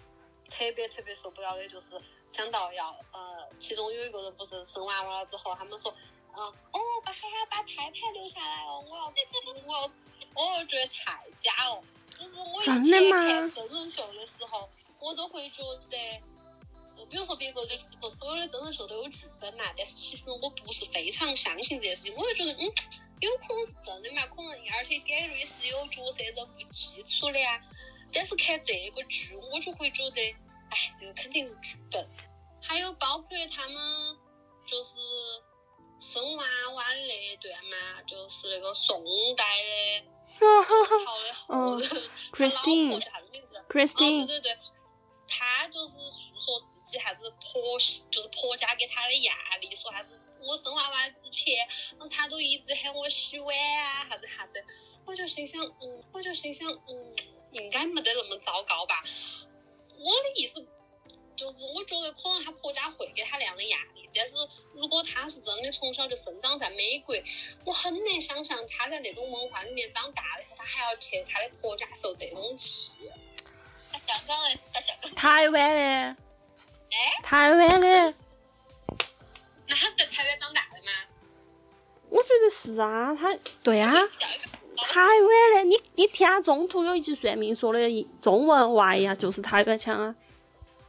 [0.50, 2.00] 特别特别受不了的就是
[2.32, 5.94] 讲到要呃，其中有一个人不是生娃娃了之后，他们说。
[6.32, 11.84] 嗯，哦，把还要把胎盘留下来哦，我要吃，我要吃，我觉得太假了。
[12.16, 14.70] 就是我以前看真人秀的时候，
[15.02, 16.22] 我都会觉得，
[17.00, 22.64] 呃，比如说别个就是说所有的真人秀都有剧本嘛，但是其实我不是非常相信这件事情，我就觉得，嗯，
[23.22, 27.60] 有可能是真的嘛，可能而且给的是有角色人物基础的呀。
[28.12, 30.22] 但是看这个剧，我就会觉得，
[30.70, 32.06] 哎，这个肯定是剧本。
[32.62, 34.18] 还有包括他们
[34.68, 35.00] 就是
[36.00, 36.44] 生娃
[36.76, 39.04] 娃的那一段嘛，就是那个宋
[39.38, 40.48] 代的宋
[41.06, 41.88] 朝的后人，
[42.34, 43.58] 他老婆 Christine 叫啥子名字？
[43.58, 44.58] 哦，Christine，对对对，
[45.30, 51.68] 她就是诉说自己啥子婆媳，就是婆家给她的压力，说啥子我生娃娃之前，
[52.00, 54.66] 嗯，她都一直喊我洗碗啊，啥子啥子，
[55.06, 57.16] 我就心想，嗯，我就心想，嗯，
[57.52, 59.04] 应该没得那么糟糕吧。
[59.98, 60.66] 我的意思
[61.36, 64.38] 就是，我觉得可能她婆家会给她那样的压力，但是
[64.74, 67.16] 如果她是真的从小就生长在美国，
[67.66, 72.94] 我很难想象她在那种文化里面长大的，她还要去她的婆家受这种气。
[74.10, 76.16] 他香港的，他香港，台湾的，哎，
[77.24, 78.14] 台湾的，
[79.68, 80.92] 那他是在台湾长大的吗？
[82.10, 90.16] 我觉得是啊，他对啊，台湾的，你你听他中途有一集算命说的中文哇呀，就是台湾腔啊，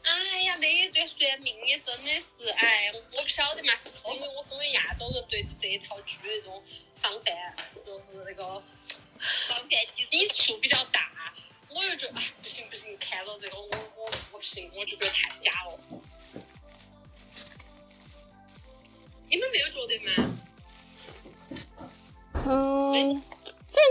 [0.03, 6.63] 哎呀，那一段算命也真的是，哎，我不晓得嘛，是不是因为我身为亚洲人，对这一套剧的那种
[6.95, 7.55] 防范，
[7.85, 8.45] 就是那个
[9.49, 11.11] 防范机抵触比较大，
[11.73, 15.79] 我就觉得，哎，不行不行，看到这个我我我不行，我就觉得太假了。
[19.31, 20.13] 你们没有觉得吗？
[22.47, 23.23] 嗯，
[23.71, 23.83] 反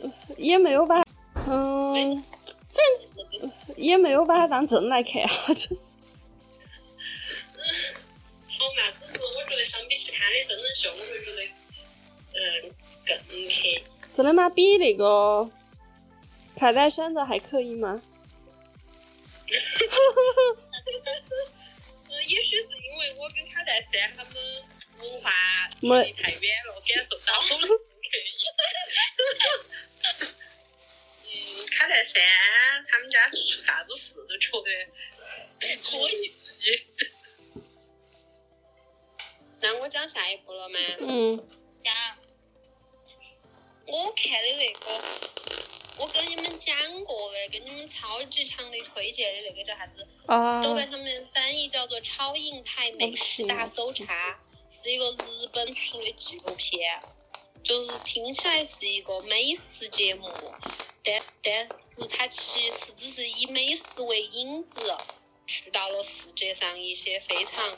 [0.00, 1.02] 正也没有把，
[1.48, 5.96] 嗯，反正也没有把它当真来看啊，就是。
[8.58, 11.42] 好嘛，只是我觉得相比其他的真人秀，我会觉得，
[12.34, 12.40] 嗯，
[13.06, 13.32] 更可
[13.68, 13.82] 以。
[14.14, 14.50] 真的吗？
[14.50, 15.48] 比那个
[16.62, 18.00] 派单选择还可以吗？
[19.50, 19.50] 嗯，
[22.28, 24.34] 也许是因为我跟卡戴珊他们
[25.00, 25.32] 文化
[25.80, 27.82] 距离太远了，感受到我们不可
[28.16, 28.18] 以。
[31.34, 31.36] 嗯，
[31.72, 32.22] 卡戴珊
[32.86, 34.86] 他们家出啥子事都觉得
[35.66, 35.74] 可
[36.12, 36.86] 以去。
[39.62, 40.78] 那我讲下一步了吗？
[41.00, 41.36] 嗯。
[41.82, 41.92] 讲。
[43.84, 44.86] 我看的那个，
[45.98, 46.74] 我跟你们讲
[47.04, 50.06] 过的，跟你们超级强烈推荐的那个叫啥子？
[50.26, 50.62] 啊。
[50.62, 54.30] 豆瓣上面翻译叫做《超硬派美食大搜查》，
[54.74, 57.00] 是一个日本出的纪录片，
[57.62, 60.28] 就是听起来是一个美食节目，
[61.04, 64.96] 但但是它其实只是以美食为引子，
[65.46, 67.76] 去到了世界上一些非常。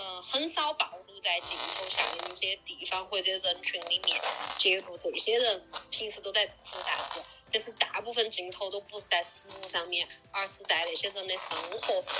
[0.00, 4.18] 嗯，很少暴露在镜头下的那些地方或者人群里面，
[4.58, 7.20] 揭露这些人平时都在吃啥子。
[7.52, 12.14] 但是大部分镜头都不是在食物上面，而是在那些人的生活上。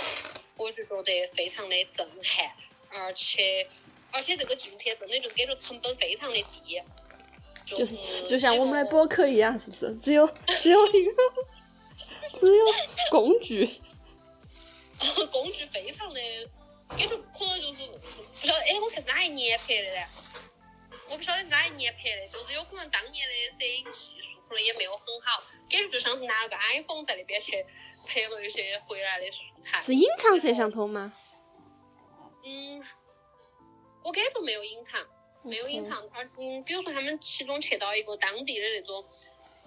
[0.57, 2.55] 我就觉得非常的震撼，
[2.91, 3.67] 而且
[4.11, 6.83] 而且这个纪录片真的就是感觉成本非常的低，
[7.65, 9.95] 就是就像我们的博客一样，是不是？
[9.99, 10.27] 只有
[10.61, 11.23] 只有一个，
[12.35, 12.67] 只有
[13.11, 13.81] 工具，
[15.33, 16.21] 工具非常的。
[16.97, 20.07] 感觉可能就是不晓得，哎，我看是哪一年拍的嘞？
[21.09, 27.65] 我不晓得是哪一年拍的，就是有可能当年的摄影技术可能也没有很好，感觉就像是拿了个 iPhone 在那边去
[28.07, 29.81] 拍了一些回来的素材。
[29.81, 31.13] 是隐藏摄像头吗？
[32.45, 32.83] 嗯，
[34.05, 35.05] 我感觉没有隐藏，
[35.43, 36.09] 没有隐藏。
[36.13, 39.05] 而嗯，比如说他们其中去到一个当地的那种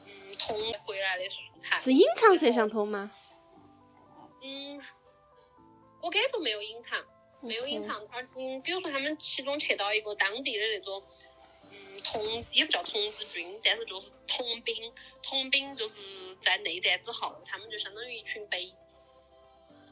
[0.06, 1.78] 嗯同回来的素材。
[1.78, 3.12] 是隐藏摄像头吗？
[4.42, 4.82] 嗯，
[6.02, 7.06] 我感觉没有隐藏。
[7.44, 11.04] 没有隐藏，而嗯，比如说他们其中去到一个当地的那种，
[11.70, 18.74] 嗯，童也不叫童子军，但是就是童兵，童兵就是在内战之后，他们就相当于一群被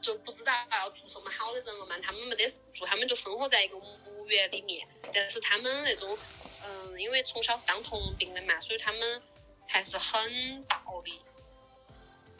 [0.00, 6.18] 就不知道要做什么好的人了嘛，他们没得事做，他们就生活在一个墓园里面，但是他们那种，
[6.64, 9.22] 嗯，因为从小是当童兵的嘛，所以他们
[9.68, 11.20] 还是很暴力。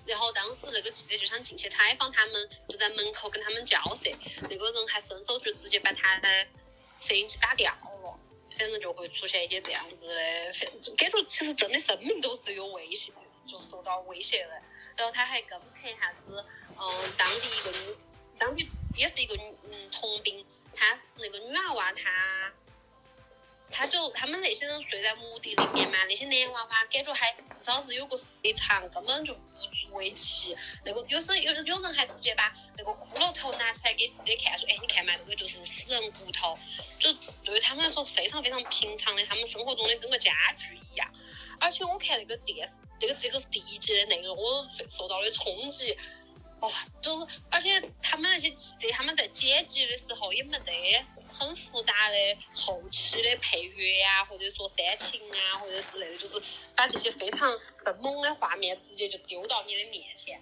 [0.04, 4.10] 然后当时那个记者就想进去采访他们，就在门口跟他们交涉，
[4.42, 6.46] 那个人还伸手就直接把他的
[7.00, 8.18] 摄影机打掉了，
[8.50, 13.12] 反正就会出现一些这样子的，反就感觉其实真的生命都是有威胁，
[13.46, 14.62] 就受到威胁的。
[14.96, 16.44] 然后他还跟拍啥子，
[16.76, 17.96] 嗯，当地一个女，
[18.38, 22.52] 当地也是一个女嗯童兵，她是那个女娃娃，她。
[23.74, 29.34] 他就他们那些人睡在墓地里面嘛，那些男娃娃感觉还至少是有个时长，根本就
[29.92, 30.56] 围棋。
[30.84, 36.58] 那个有时有有人还直接把那个骷髅头拿出来给自己看，说：“哎，你看嘛，那个就是死人骨头。”
[36.98, 37.12] 就
[37.44, 41.08] 对于他们来说非常非常平常的，他们生活中的跟个家具一样。
[41.60, 45.96] 而且我看那个电视，那个这个是第一集的内容，我受到的冲击。
[46.62, 46.70] 哇，
[47.02, 52.16] 就是，而且他们那些记者，他们在剪辑的时候也没得很复杂的
[52.54, 56.40] 后期的配乐呀，或者说煽情啊，或者之类的，就是
[56.76, 60.40] 把这些非常生猛的画面直接就丢到你的面前。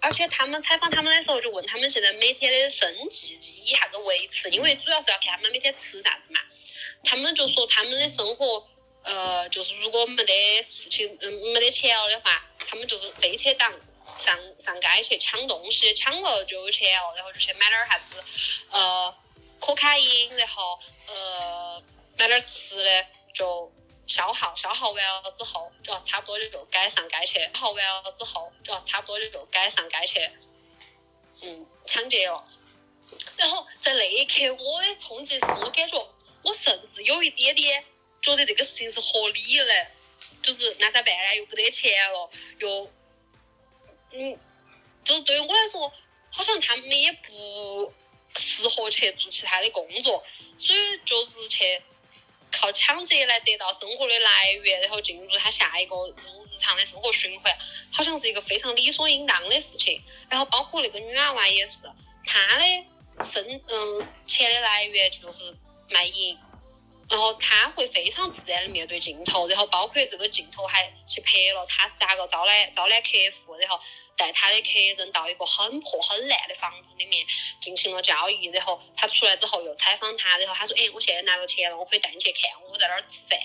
[0.00, 6.40] 而且他们采访他们的时候，就问他们现在每天的生计以啥子维持，因为主要是要看他们每天吃啥子嘛。
[7.04, 8.66] 他们就说他们的生活，
[9.04, 13.72] 呃，就是如果没得事情，嗯，没得钱了的话，他们就是飞车党。
[14.16, 18.22] 上上街去抢东西，抢了就有钱哦，然后就去买点啥子，
[18.70, 19.14] 呃，
[19.60, 20.78] 可卡因，然后
[21.08, 21.82] 呃
[22.16, 23.72] 买点吃的，就
[24.06, 30.30] 消耗，消耗完了之后，就差不多就该上街去，消耗完了之后，就差不多就该上街去，
[31.42, 32.44] 嗯，抢劫了。
[33.36, 36.08] 然后在那一刻，我的冲击是我感觉，
[36.42, 37.84] 我甚至有一点点
[38.22, 39.86] 觉得这个事情是合理的，
[40.42, 41.34] 就是那咋办呢？
[41.36, 42.90] 又不得钱了，又。
[44.14, 44.38] 嗯，
[45.04, 45.92] 就是对于我来说，
[46.30, 47.92] 好像他们也不
[48.36, 50.22] 适合去做其他的工作，
[50.56, 51.82] 所以就是去
[52.52, 57.52] 靠抢劫来得到生活的来源，然后进入他下一个这种日常的生活循环，
[57.92, 60.00] 好像是一个非常理所应当的事情。
[60.28, 61.82] 然后包括那个女娃娃也是，
[62.24, 65.56] 她的生嗯钱的来源就是
[65.90, 66.38] 卖淫，
[67.08, 73.08] 然后他会非常自然的面对镜头，然后包括这个镜头还去拍了他是咋个招揽招揽客
[73.46, 73.78] 户，然后
[74.16, 77.26] 带他的客人到一个很破很烂的房子里面
[77.60, 83.38] 进行了交易，然后他出来之后又采访他，然后他说，哎，我现在拿到钱了，我可以带你去看我在那儿吃饭，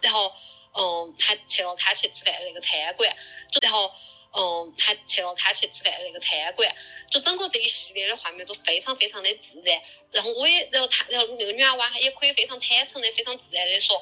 [0.00, 0.32] 然后
[0.72, 3.14] 嗯，他去了他去吃饭的那个餐馆，
[3.60, 3.92] 然后
[4.32, 6.74] 嗯，还去了他去吃饭的那个餐馆。
[7.10, 14.00] 就整个这一系列的画面都非常非常的自然，然后我也，然后他，然后那个女娃娃也可以非常坦诚的、非常自然的说，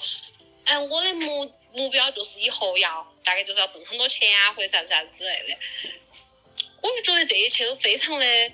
[0.64, 5.59] 哎，我的目目标就是以后要大概就是要挣很多钱啊，或者啥子啥子之类的。
[6.83, 8.53] 我就觉得这一切都非常的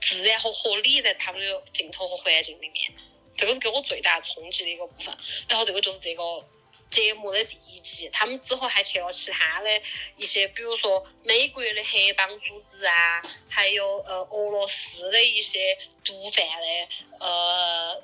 [0.00, 2.92] 自然和合理，在他们的镜头和环境里面，
[3.36, 5.16] 这个是给我最大冲击的一个部分。
[5.48, 6.44] 然后这个就是这个。
[6.88, 9.68] 节目的第一集，他们之后还去了其他的
[10.16, 13.20] 一些，比如说美国的黑帮组织啊，
[13.50, 18.02] 还有呃俄罗斯的一些毒贩的，呃，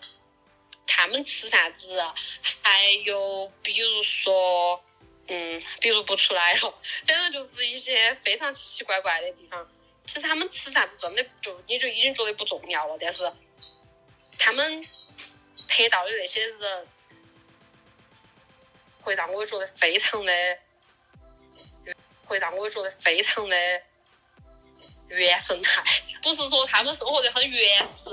[0.87, 1.99] 他们吃啥子？
[2.63, 4.83] 还有比如说，
[5.29, 6.75] 嗯，比如不出来了，
[7.07, 9.67] 反正就是一些非常奇奇怪怪的地方。
[10.05, 13.33] 其实他们吃啥子真的就你就已经觉得不重要了，但是
[14.37, 14.85] 他们
[15.69, 16.89] 拍到的那些人。
[19.03, 20.33] 会让我觉得非常的，
[22.25, 23.57] 会让我觉得非常的
[25.09, 25.83] 原生态。
[26.23, 28.05] 不是说他们生活的很原始，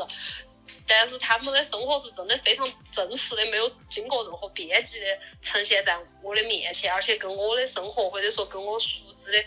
[0.88, 5.06] 但是他们的生活是真的非常真实的，没有经过任何编辑的
[5.42, 9.46] 呈现在我的面前，而且跟我的生活或者说跟我熟知的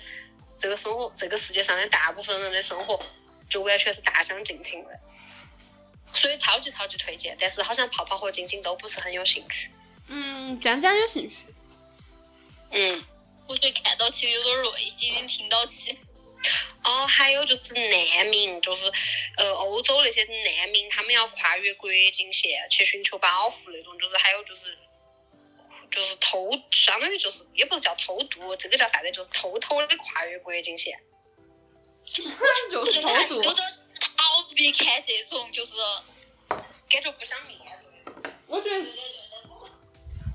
[0.57, 2.99] 这个生活，这个世界上的大部分人的生活，
[3.51, 4.99] 就完全是大相径庭的。
[6.13, 9.71] 所以超级超级推荐，但是好像泡泡和晶晶都不是很有兴趣。
[10.09, 11.47] 嗯，讲讲有兴趣。
[12.71, 13.05] 嗯，
[13.47, 15.99] 我觉得看到起有点累，心听到起。
[16.85, 18.91] 哦，还有就是难民，就是
[19.37, 24.77] 呃欧洲那些难民，他们要跨越国境线去寻求保护那种，就是还有就是
[25.91, 29.11] 就是偷，相当于就是也不是叫偷渡，这个叫啥子？
[29.13, 30.99] 就是偷偷的跨越国境线。
[32.05, 33.43] 就是偷渡。
[33.43, 33.69] 有点
[34.17, 35.77] 逃避看这种，就是
[36.89, 38.33] 感觉不想面对。
[38.49, 38.85] 我觉得。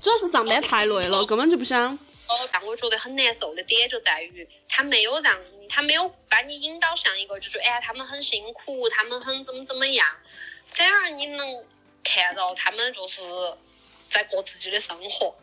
[0.08, 1.92] 主要是上班太累了，根本就不想。
[1.92, 5.38] 哦，让我觉得很难受的点就在于，他没有让，
[5.68, 10.08] 他没有把你引导向一个，就是哎，他们很辛苦，他们很怎么怎么样，
[10.66, 11.62] 反而你能
[12.02, 13.20] 看到他们就是
[14.08, 15.36] 在过自己的生活，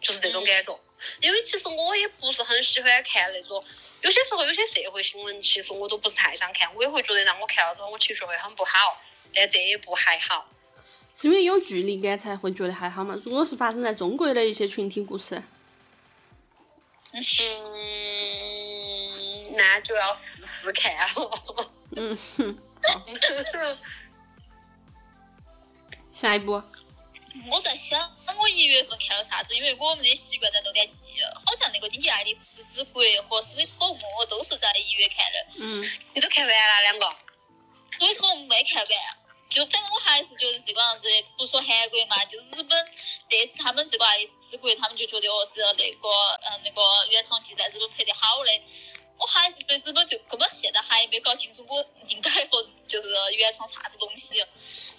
[0.00, 0.76] 就是这种感觉。
[1.20, 3.62] 因为其实我也不是很喜欢看那种，
[4.00, 9.00] 有些时候有些社会新闻，其实我都不是太想看，我也会觉得让我看了之后我情绪会很不好。
[9.32, 10.48] 但这一部还好。
[11.14, 13.14] 是因为有距离感才会觉得还好嘛？
[13.24, 15.42] 如果是发生在中国的一些群体故事，
[17.12, 17.22] 嗯，
[19.54, 21.04] 那就要试试看了。
[21.96, 22.58] 嗯哼。
[26.12, 26.62] 下一步。
[27.50, 29.54] 我在想，我一月份看了啥子？
[29.54, 31.06] 因为我们的习惯在弄点记，
[31.44, 35.46] 好像那个《经济爱丽丝之国》和《Sweet Home》都是在一月看的。
[35.58, 35.84] 嗯。
[36.14, 37.06] 你都看完了两个
[37.98, 38.90] ？Sweet Home 没看完。
[39.48, 42.90] 就反正我还是觉得这个样子，不说韩国嘛，就日本，
[43.28, 46.08] 这是他们这个爱丽丝之国，他们就觉得哦是那个
[46.50, 48.50] 嗯那个原创剧在日本拍的好的。
[49.18, 54.44] 我还是对日本就根本现在还没搞清楚，我应该和就是原创啥子东西。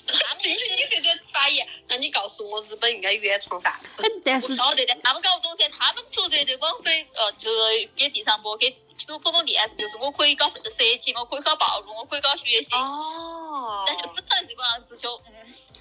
[0.08, 0.58] 他们听你
[0.89, 4.04] 这个发言，那你告诉我日本应该原创啥子？
[4.26, 8.76] 但是晓得的，他们搞不懂噻，他们觉得的网飞呃就是给地上播给
[9.20, 12.76] 普通电视，就是我可以搞色情，我可以搞暴露，我可以搞血腥。
[12.78, 13.84] 哦。
[13.86, 15.34] 但就只能这个样子，就嗯，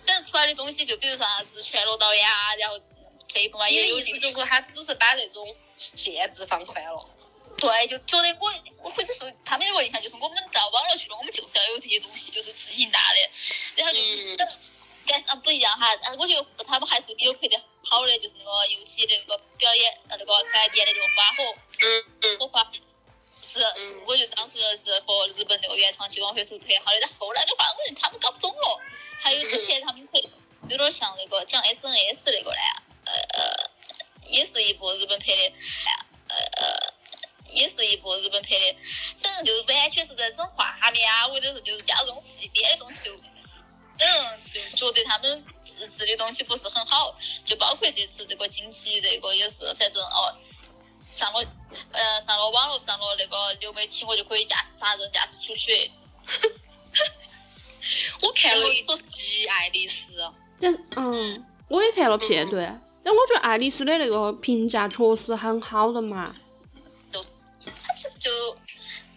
[0.06, 2.78] 反正出来的东西就比如说啥子全裸导演啊，然后
[3.26, 7.08] 这一部嘛也有意思，就是他只是把那种限制放宽了。
[7.58, 8.52] 对，就觉得我
[8.82, 13.30] 我或者是他们有个印象，就是我们到网络去了，我们就是要有这些东西，就是自信大的，
[13.76, 13.98] 然后就，
[15.06, 15.88] 但是啊不一样哈，
[16.18, 17.58] 我觉得他们还是有拍的
[17.88, 22.70] 好的，就是那个尤其那个表演呃那个改编的那个花火，嗯嗯，火花，
[23.46, 23.60] 是，
[24.06, 28.80] 我就当时是和日本那个原创剧网飞是拍好的，但后来的话，我觉得他们搞不懂了，
[29.20, 30.18] 还有之前他们拍
[30.68, 32.56] 有点像那个讲 SNS 那个呢，
[33.04, 33.70] 呃呃，
[34.28, 35.52] 也是一部日本拍的，
[36.28, 36.96] 呃呃。
[37.52, 38.76] 也是一部日本拍的，
[39.18, 43.14] 反正就是完全是在整画面啊，或者是就是加这种刺激点的东西，就
[43.98, 47.14] 嗯就觉得他们自制的东西不是很好，
[47.46, 50.36] 就包括这次这个荆棘这个也是，反正哦
[51.08, 51.42] 上了
[51.92, 55.90] 呃上了网络上了那个流媒体，我就可以驾驶杀人，驾驶出血。
[58.22, 60.14] 我看了一说极爱丽丝，
[60.60, 66.34] 但嗯我也看了片段，但我觉得爱丽丝的那个评价确实很好的嘛。
[67.94, 68.30] 其实就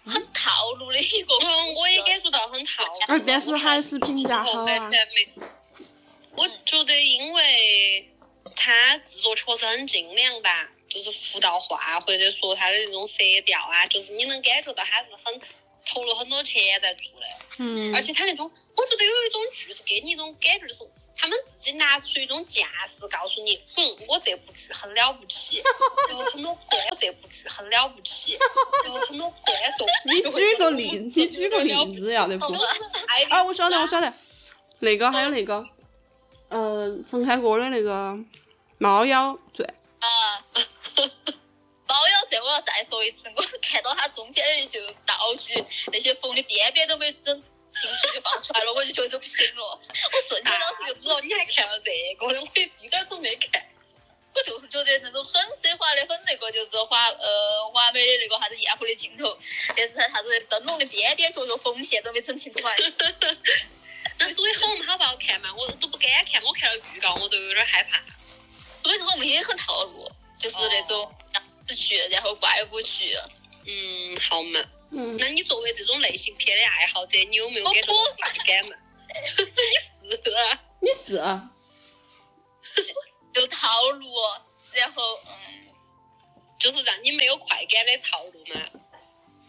[0.06, 3.00] 很套路的一个，嗯，我也感觉到很套路。
[3.08, 4.92] 而但是还是评价好啊。
[6.32, 8.16] 我觉得因为
[8.56, 15.40] 它制作确实很精良吧，就是服道化或者说它的那种色调啊，就是你能感觉到它是很
[15.86, 17.26] 投了很多钱在做的。
[17.60, 20.84] 嗯，而且它那种，我觉得有一种剧是给你一种感觉，就是
[21.16, 25.62] 他们自己拿出一种架势，告诉你，嗯，我这部剧很了不起，
[26.08, 28.38] 然后很多观，我这部剧很了不起，
[28.86, 29.86] 然后很多观众。
[30.06, 32.46] 你举个例，你举个例子呀，那部。
[33.30, 34.14] 啊，我晓得，我晓得，
[34.80, 35.66] 那个还有那个，
[36.48, 37.92] 呃，陈凯歌的那个
[38.78, 39.68] 《猫妖传》。
[40.00, 40.08] 啊，
[41.88, 49.64] 猫妖这我要再说一次，我看到它中间的就道具那些缝的边边都没整清楚就放出来了，我就觉得不行了，
[50.14, 52.48] 我瞬间当时就知道你还看了这个的，我
[52.84, 53.66] 一点都没看。
[54.32, 59.36] 我就是觉得那种很奢华的、很那个，就是华呃华美的那个啥子宴会的镜头，
[59.76, 62.78] 但是它啥子灯笼的边边角角缝线都没整清楚来。
[64.20, 65.52] 那所以我们好不好看嘛？
[65.58, 68.00] 我都不敢看，我看了预告我都有点害怕。
[68.84, 73.14] 所以我们也很套路，就是那种僵尸剧，然后怪物剧。
[73.68, 74.64] 嗯，好嘛。
[74.92, 78.76] 嗯，那你作为这种类型片的爱好者，你有没有感觉到快感嘛？
[80.10, 81.52] 你是啊，你是啊，
[83.32, 84.12] 就套路，
[84.74, 85.68] 然后嗯，
[86.58, 88.62] 就是让你没有快感的套路嘛。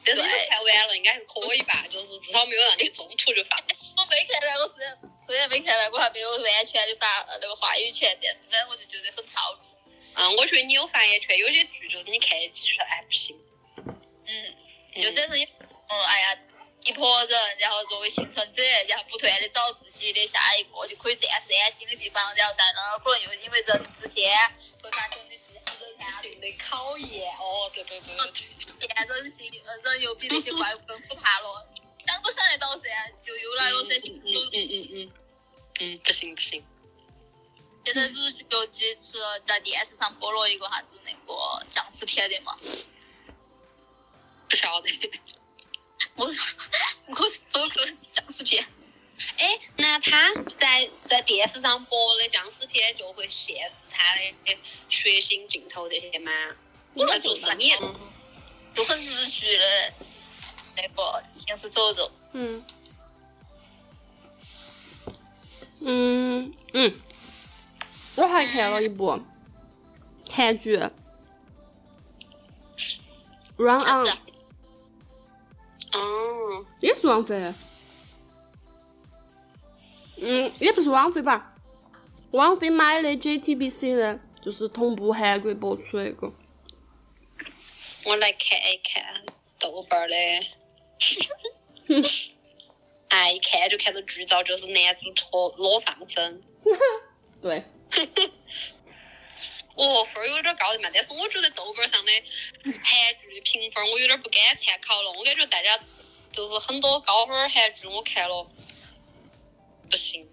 [0.04, 1.86] 但是你都看完了，应该还是可以吧？
[1.88, 3.94] 就是至少没有让你中途就放弃。
[3.96, 9.60] 我没看完，我虽然虽然没看完，我还没有完全的发呃那个话语权，但是反正我就觉得很套路。
[10.20, 13.40] 嗯，我觉得你有发言权，有些剧就是你看一集就说哎不行。
[14.26, 14.56] 嗯，
[15.02, 15.44] 就反正也
[15.88, 16.38] 嗯，哎呀，
[16.84, 24.30] 一拨人，然后作为幸存者，然后不断的找自己的下一个就可以暂时安心的地方，然后在那儿可能又因为人之间
[24.82, 26.34] 会发生的事情都看下去。
[26.34, 28.88] 的考验哦，对对对对对。
[28.88, 31.66] 验人性，呃，人又比那些怪物更可怕了。
[32.06, 32.88] 想都想得到噻，
[33.22, 35.12] 就又来了噻，幸福嗯嗯嗯嗯
[35.80, 36.62] 嗯，不行不行。
[37.84, 42.56] 现在日剧有几次在电视上播了一个啥子那个僵尸片的嘛？
[44.48, 44.90] 不晓得。
[46.16, 48.66] 我我我个僵尸片，
[49.38, 54.58] 哎，那他在在电视上播的僵尸片就会限制他的
[54.88, 56.32] 血腥镜头这些吗？
[56.94, 57.70] 那就是你
[58.74, 59.94] 就很日剧的
[60.76, 62.10] 那个行尸走肉。
[62.32, 62.64] 嗯，
[65.82, 66.19] 嗯嗯，
[68.40, 69.20] 我还看了一部
[70.30, 70.78] 韩剧
[73.58, 74.08] 《Run 啥 On 子》，
[75.98, 77.36] 哦，也是王菲。
[80.22, 81.54] 嗯，也不是王菲吧？
[82.30, 86.32] 王菲买的 JTBC 的，就是同步韩国播出的一个。
[88.06, 89.22] 我来看一看
[89.58, 90.14] 豆瓣儿的。
[93.08, 96.42] 哎，一看就看到剧照，就是男主脱裸上身。
[97.42, 97.62] 对，
[99.76, 102.12] 哦，分儿有点高的嘛，但是我觉得豆瓣上的
[102.64, 105.78] 韩剧的评分我有点不敢参考了，我感觉大家
[106.30, 108.46] 就是很多高分儿韩剧我看了
[109.90, 110.28] 不行。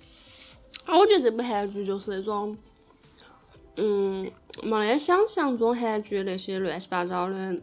[0.86, 2.58] 啊，我觉得这部韩剧就是那种，
[3.78, 4.32] 嗯，
[4.64, 7.56] 没得想象中韩剧那些乱七八糟的，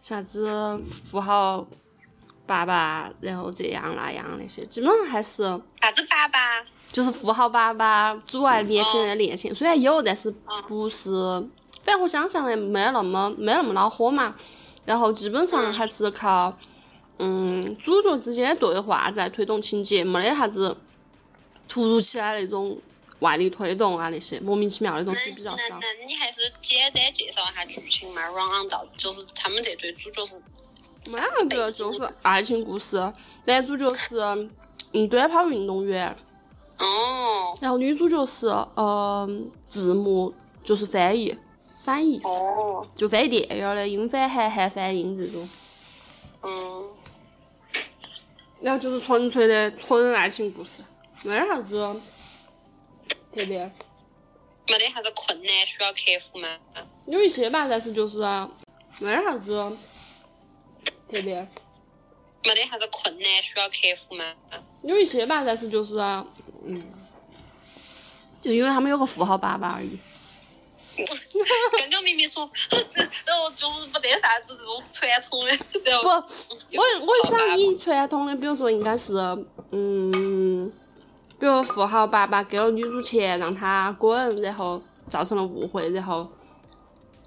[0.00, 0.78] 啥子
[1.10, 1.66] 富豪
[2.46, 5.42] 爸爸，然后这样那样那些，基本上还是
[5.80, 6.64] 啥子爸爸？
[6.92, 11.12] 就是富豪爸爸阻碍年轻人的恋情，虽然有，但是嗯不是，
[11.84, 14.34] 反正我想象的没那么没那么恼火嘛。
[14.86, 16.56] 然后基本上还是靠，
[17.18, 20.76] 嗯，主角之间的对话在推动情节，没得啥子
[21.68, 22.76] 突如其来那种
[23.20, 25.78] 外力推动啊那些莫名其妙的东西比较那少。
[25.78, 30.38] 那你还是简单介绍一下剧情嘛？Run 到就是他们这对主角是
[31.14, 33.12] 没那个就是爱情故事，
[33.44, 34.18] 男主角是
[34.92, 36.16] 嗯短跑运动员，
[36.80, 39.28] 哦然后女主角是呃
[39.68, 40.32] 字幕
[40.64, 41.36] 就是翻译
[41.78, 42.20] 翻译。
[42.24, 45.48] 哦就翻译电影儿的英翻韩，韩翻英这种，
[46.42, 46.88] 嗯
[48.62, 50.82] 然后就是纯粹的纯爱情故事，
[51.24, 52.00] 没得啥子
[53.32, 53.70] 特别，
[54.68, 56.48] 没得啥子困难需要克服吗？
[57.06, 58.18] 有一些吧，但是就是
[59.00, 59.76] 没得啥子
[61.08, 61.46] 特别，
[62.44, 64.24] 没得啥子困难需要克服吗？
[64.82, 65.96] 有一些吧，但是就是
[66.64, 66.82] 嗯，
[68.40, 69.98] 就因为他们有个富豪爸爸而已。
[71.78, 72.50] 刚刚明明说，
[73.24, 79.14] 然后就是不得啥子这种传统的，然不，我我想以传统的，比如说应该是
[79.70, 80.70] 嗯，
[81.38, 86.28] 比如富豪爸爸给了女主钱让她滚，然后造成了误会，然后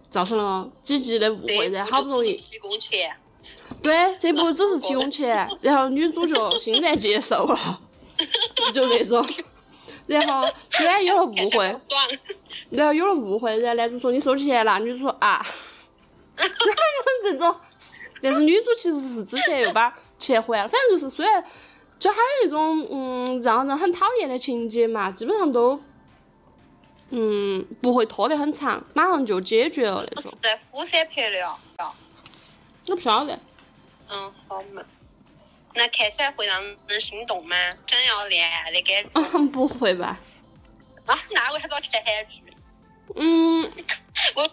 [0.07, 3.15] 造成了几级的误会，然后好不容易提供钱，
[3.81, 7.81] 对这部只是提供钱，然后女主角欣然接受了，
[8.73, 9.25] 就那种，
[10.07, 11.75] 然后虽然有了误会。
[12.69, 15.45] 然后有了误会，然后男主说你收钱了，女主说啊，
[17.23, 17.55] 这种，
[18.21, 21.43] 但是女主其实是之前又把钱还了，反正就是虽然
[21.99, 25.79] 就他的那种嗯让人很讨厌的情节嘛，基本上都
[27.11, 30.39] 嗯不会拖得很长，马上就解决了那不是种。
[30.41, 31.55] 在釜山拍的哦。
[32.89, 33.37] 我不晓得，
[34.09, 34.81] 嗯，好嘛。
[35.75, 37.55] 那看起来会让人心动吗？
[37.87, 40.19] 想要恋爱的感觉嗯， 不会吧？
[41.05, 41.15] 啊？
[41.31, 42.41] 那为啥子要看韩剧？
[43.15, 43.71] 嗯，
[44.35, 44.49] 我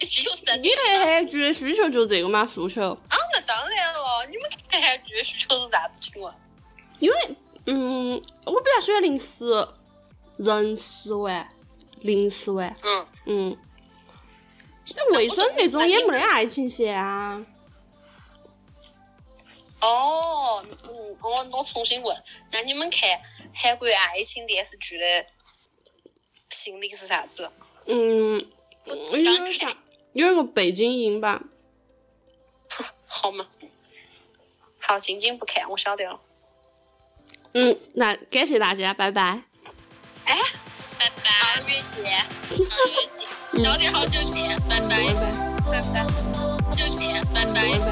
[0.00, 6.34] 需求是在你对韩剧的需求就这个嘛诉求，啊，那当然了，你们看韩剧的需求是啥子情况？
[6.98, 7.16] 因为
[7.66, 9.66] 嗯，我比较喜欢零食，
[10.36, 11.48] 人食玩，
[12.00, 12.74] 零食玩。
[12.82, 13.56] 嗯，嗯，
[14.94, 17.44] 那卫生这种也没得爱情线啊。
[19.86, 23.08] 哦，嗯，我我重新问，那你们看
[23.54, 25.26] 韩国爱情电视剧的
[26.50, 27.48] 心理是啥子？
[27.86, 28.44] 嗯，
[28.84, 29.76] 我有刚看，
[30.12, 31.40] 有点个背景音吧。
[33.06, 33.46] 好嘛？
[34.80, 36.20] 好，晶晶不看，我晓得了。
[37.54, 39.44] 嗯，那感谢大家，拜拜。
[40.24, 40.36] 哎
[40.98, 45.32] 拜拜，二月见，二月见，到底好久见，拜拜拜，拜，
[45.70, 47.52] 拜拜好久见，拜拜。
[47.54, 47.86] 拜拜。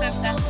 [0.00, 0.49] 拜拜。